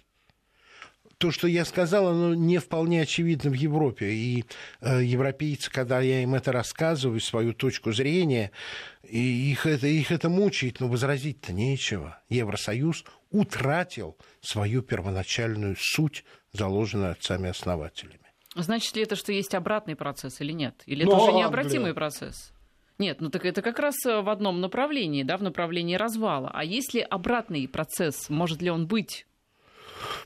то, 1.18 1.30
что 1.30 1.48
я 1.48 1.64
сказал, 1.64 2.08
оно 2.08 2.34
не 2.34 2.58
вполне 2.58 3.02
очевидно 3.02 3.50
в 3.50 3.54
Европе. 3.54 4.12
И 4.12 4.44
э, 4.80 5.02
европейцы, 5.02 5.70
когда 5.70 6.00
я 6.00 6.22
им 6.22 6.34
это 6.34 6.52
рассказываю, 6.52 7.20
свою 7.20 7.54
точку 7.54 7.92
зрения, 7.92 8.50
и 9.02 9.50
их, 9.50 9.66
это, 9.66 9.86
их 9.86 10.10
это 10.10 10.28
мучает, 10.28 10.80
но 10.80 10.88
возразить-то 10.88 11.52
нечего. 11.52 12.20
Евросоюз 12.28 13.04
утратил 13.30 14.16
свою 14.40 14.82
первоначальную 14.82 15.76
суть, 15.78 16.24
заложенную 16.52 17.12
отцами-основателями. 17.12 18.20
Значит 18.54 18.96
ли 18.96 19.02
это, 19.02 19.16
что 19.16 19.32
есть 19.32 19.54
обратный 19.54 19.96
процесс 19.96 20.40
или 20.40 20.52
нет? 20.52 20.82
Или 20.86 21.04
но, 21.04 21.12
это 21.12 21.22
уже 21.22 21.32
необратимый 21.32 21.90
Англия. 21.90 21.94
процесс? 21.94 22.52
Нет, 22.98 23.20
ну 23.20 23.28
так 23.30 23.44
это 23.44 23.62
как 23.62 23.78
раз 23.78 23.94
э, 24.06 24.22
в 24.22 24.28
одном 24.28 24.60
направлении, 24.60 25.22
да, 25.22 25.36
в 25.36 25.42
направлении 25.42 25.96
развала. 25.96 26.50
А 26.52 26.64
есть 26.64 26.94
ли 26.94 27.00
обратный 27.00 27.68
процесс? 27.68 28.30
Может 28.30 28.62
ли 28.62 28.70
он 28.70 28.86
быть? 28.86 29.26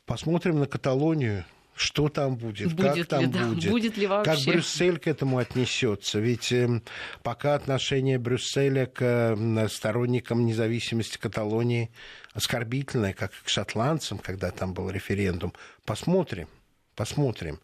Посмотрим 0.07 0.59
на 0.61 0.67
Каталонию 0.67 1.45
что 1.81 2.11
там 2.11 2.37
будет, 2.37 2.75
будет 2.75 2.87
как 2.87 2.97
ли, 2.97 3.05
там 3.05 3.31
да, 3.31 3.47
будет, 3.47 3.71
будет 3.71 3.97
ли 3.97 4.07
вообще? 4.07 4.35
как 4.35 4.45
Брюссель 4.45 4.99
к 4.99 5.07
этому 5.07 5.39
отнесется. 5.39 6.21
Ведь 6.21 6.53
э, 6.53 6.83
пока 7.23 7.55
отношение 7.55 8.19
Брюсселя 8.19 8.85
к 8.85 9.03
э, 9.03 9.69
сторонникам 9.69 10.45
независимости 10.45 11.17
Каталонии 11.17 11.91
оскорбительное, 12.35 13.15
как 13.15 13.33
к 13.33 13.49
шотландцам, 13.49 14.19
когда 14.19 14.51
там 14.51 14.75
был 14.75 14.91
референдум. 14.91 15.55
Посмотрим, 15.87 16.49
посмотрим 16.97 17.61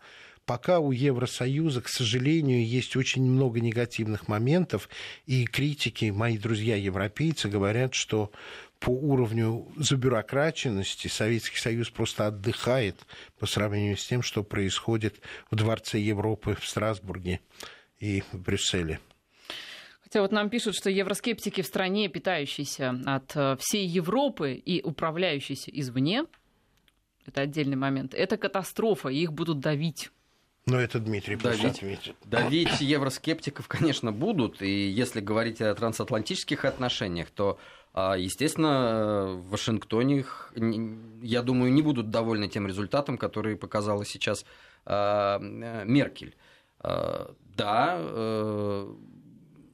пока 0.47 0.79
у 0.79 0.93
Евросоюза, 0.93 1.83
к 1.83 1.89
сожалению, 1.89 2.65
есть 2.65 2.97
очень 2.97 3.23
много 3.23 3.61
негативных 3.61 4.29
моментов, 4.29 4.89
и 5.27 5.45
критики, 5.45 6.07
мои 6.07 6.39
друзья-европейцы, 6.39 7.49
говорят, 7.49 7.95
что 7.95 8.31
по 8.79 8.91
уровню 8.91 9.67
забюрокраченности 9.77 11.09
Советский 11.09 11.59
Союз 11.59 11.91
просто 11.91 12.29
отдыхает 12.29 12.97
по 13.39 13.47
сравнению 13.47 13.97
с 13.97 14.07
тем, 14.07 14.23
что 14.23 14.45
происходит 14.45 15.21
в 15.51 15.57
Дворце 15.57 15.99
Европы 15.99 16.57
в 16.61 16.67
Страсбурге 16.67 17.41
и 17.99 18.23
в 18.33 18.39
Брюсселе. 18.39 19.01
Хотя 20.03 20.21
вот 20.21 20.31
нам 20.31 20.51
пишут, 20.51 20.77
что 20.77 20.89
евроскептики 20.89 21.63
в 21.63 21.67
стране, 21.67 22.09
питающиеся 22.09 22.95
от 23.07 23.35
э, 23.35 23.57
всей 23.59 23.85
Европы 23.85 24.53
и 24.53 24.81
управляющиеся 24.81 25.71
извне, 25.73 26.27
это 27.27 27.41
отдельный 27.41 27.77
момент, 27.77 28.15
это 28.15 28.37
катастрофа, 28.37 29.09
их 29.09 29.33
будут 29.33 29.59
давить. 29.59 30.11
Но 30.69 30.81
это 30.81 30.99
Дмитрий 30.99 31.37
давить, 31.37 32.15
давить 32.25 32.81
евроскептиков, 32.81 33.69
конечно, 33.69 34.11
будут. 34.11 34.61
И 34.63 34.89
если 34.89 35.21
говорить 35.21 35.61
о 35.61 35.73
трансатлантических 35.73 36.65
отношениях, 36.65 37.31
то, 37.31 37.61
а, 37.95 38.17
естественно, 38.17 39.27
в 39.37 39.51
Вашингтоне, 39.51 40.25
я 41.23 41.43
думаю, 41.43 41.73
не 41.73 41.83
будут 41.83 42.11
довольны 42.11 42.49
тем 42.49 42.67
результатом, 42.67 43.17
который 43.17 43.57
показала 43.57 44.05
сейчас 44.05 44.45
а, 44.85 45.39
Меркель. 45.39 46.35
А, 46.81 47.33
да, 47.57 47.97
э, 47.99 48.95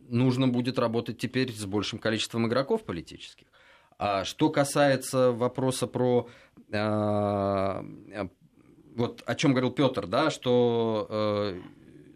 нужно 0.09 0.49
будет 0.49 0.78
работать 0.78 1.16
теперь 1.16 1.53
с 1.53 1.64
большим 1.64 1.99
количеством 1.99 2.47
игроков 2.47 2.84
политических. 2.84 3.47
А 3.99 4.24
что 4.24 4.51
касается 4.51 5.32
вопроса 5.32 5.86
про 5.86 6.28
вот 8.95 9.22
о 9.26 9.34
чем 9.34 9.53
говорил 9.53 9.70
Петр, 9.70 10.07
да, 10.07 10.30
что 10.30 11.07
э, 11.09 11.61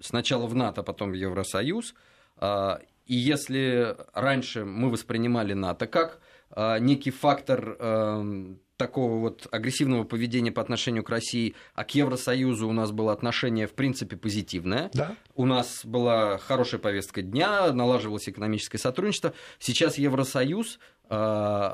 сначала 0.00 0.46
в 0.46 0.54
НАТО, 0.54 0.82
потом 0.82 1.10
в 1.10 1.14
Евросоюз. 1.14 1.94
Э, 2.38 2.78
и 3.06 3.14
если 3.14 3.96
раньше 4.12 4.64
мы 4.64 4.90
воспринимали 4.90 5.52
НАТО 5.52 5.86
как 5.86 6.20
э, 6.50 6.78
некий 6.80 7.10
фактор 7.10 7.76
э, 7.78 8.54
такого 8.76 9.18
вот 9.18 9.46
агрессивного 9.50 10.04
поведения 10.04 10.52
по 10.52 10.60
отношению 10.60 11.02
к 11.02 11.10
России, 11.10 11.54
а 11.74 11.84
к 11.84 11.94
Евросоюзу 11.94 12.68
у 12.68 12.72
нас 12.72 12.90
было 12.92 13.12
отношение 13.12 13.66
в 13.66 13.72
принципе 13.72 14.16
позитивное. 14.16 14.90
Да. 14.92 15.14
У 15.34 15.46
нас 15.46 15.84
была 15.84 16.38
хорошая 16.38 16.80
повестка 16.80 17.22
дня, 17.22 17.72
налаживалось 17.72 18.28
экономическое 18.28 18.78
сотрудничество. 18.78 19.32
Сейчас 19.58 19.98
Евросоюз 19.98 20.78
э, 21.08 21.70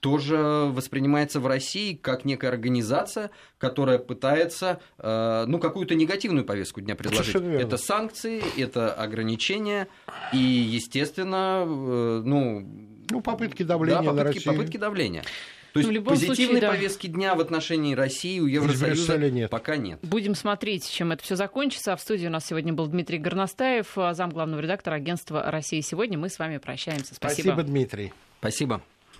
тоже 0.00 0.36
воспринимается 0.36 1.40
в 1.40 1.46
России 1.46 1.94
как 1.94 2.24
некая 2.24 2.48
организация, 2.48 3.30
которая 3.58 3.98
пытается 3.98 4.80
э, 4.98 5.44
ну, 5.46 5.58
какую-то 5.58 5.94
негативную 5.94 6.44
повестку 6.44 6.80
дня 6.80 6.96
предложить. 6.96 7.34
Это 7.34 7.76
санкции, 7.76 8.42
это 8.60 8.92
ограничения 8.92 9.88
и, 10.32 10.38
естественно, 10.38 11.64
э, 11.66 12.22
ну, 12.24 12.66
ну, 13.10 13.20
попытки 13.20 13.62
давления 13.62 14.02
да, 14.02 14.06
попытки, 14.06 14.18
на 14.18 14.24
Россию. 14.24 14.54
Попытки 14.54 14.76
давления. 14.76 15.24
То 15.72 15.78
есть 15.78 15.90
ну, 15.92 16.02
позитивной 16.02 16.36
случае, 16.36 16.60
да. 16.60 16.70
повестки 16.70 17.06
дня 17.06 17.34
в 17.36 17.40
отношении 17.40 17.94
России 17.94 18.40
у 18.40 18.46
Евросоюза 18.46 19.18
нет. 19.18 19.50
пока 19.50 19.76
нет. 19.76 20.00
Будем 20.02 20.34
смотреть, 20.34 20.90
чем 20.90 21.12
это 21.12 21.22
все 21.22 21.36
закончится. 21.36 21.92
А 21.92 21.96
в 21.96 22.00
студии 22.00 22.26
у 22.26 22.30
нас 22.30 22.46
сегодня 22.46 22.72
был 22.72 22.88
Дмитрий 22.88 23.18
Горностаев, 23.18 23.92
зам 23.94 24.30
главного 24.30 24.60
редактора 24.60 24.96
агентства 24.96 25.48
«Россия 25.48 25.80
сегодня». 25.82 26.18
Мы 26.18 26.28
с 26.28 26.40
вами 26.40 26.58
прощаемся. 26.58 27.14
Спасибо. 27.14 27.52
Спасибо, 27.52 27.62
Дмитрий. 27.62 28.12
Спасибо. 28.40 28.82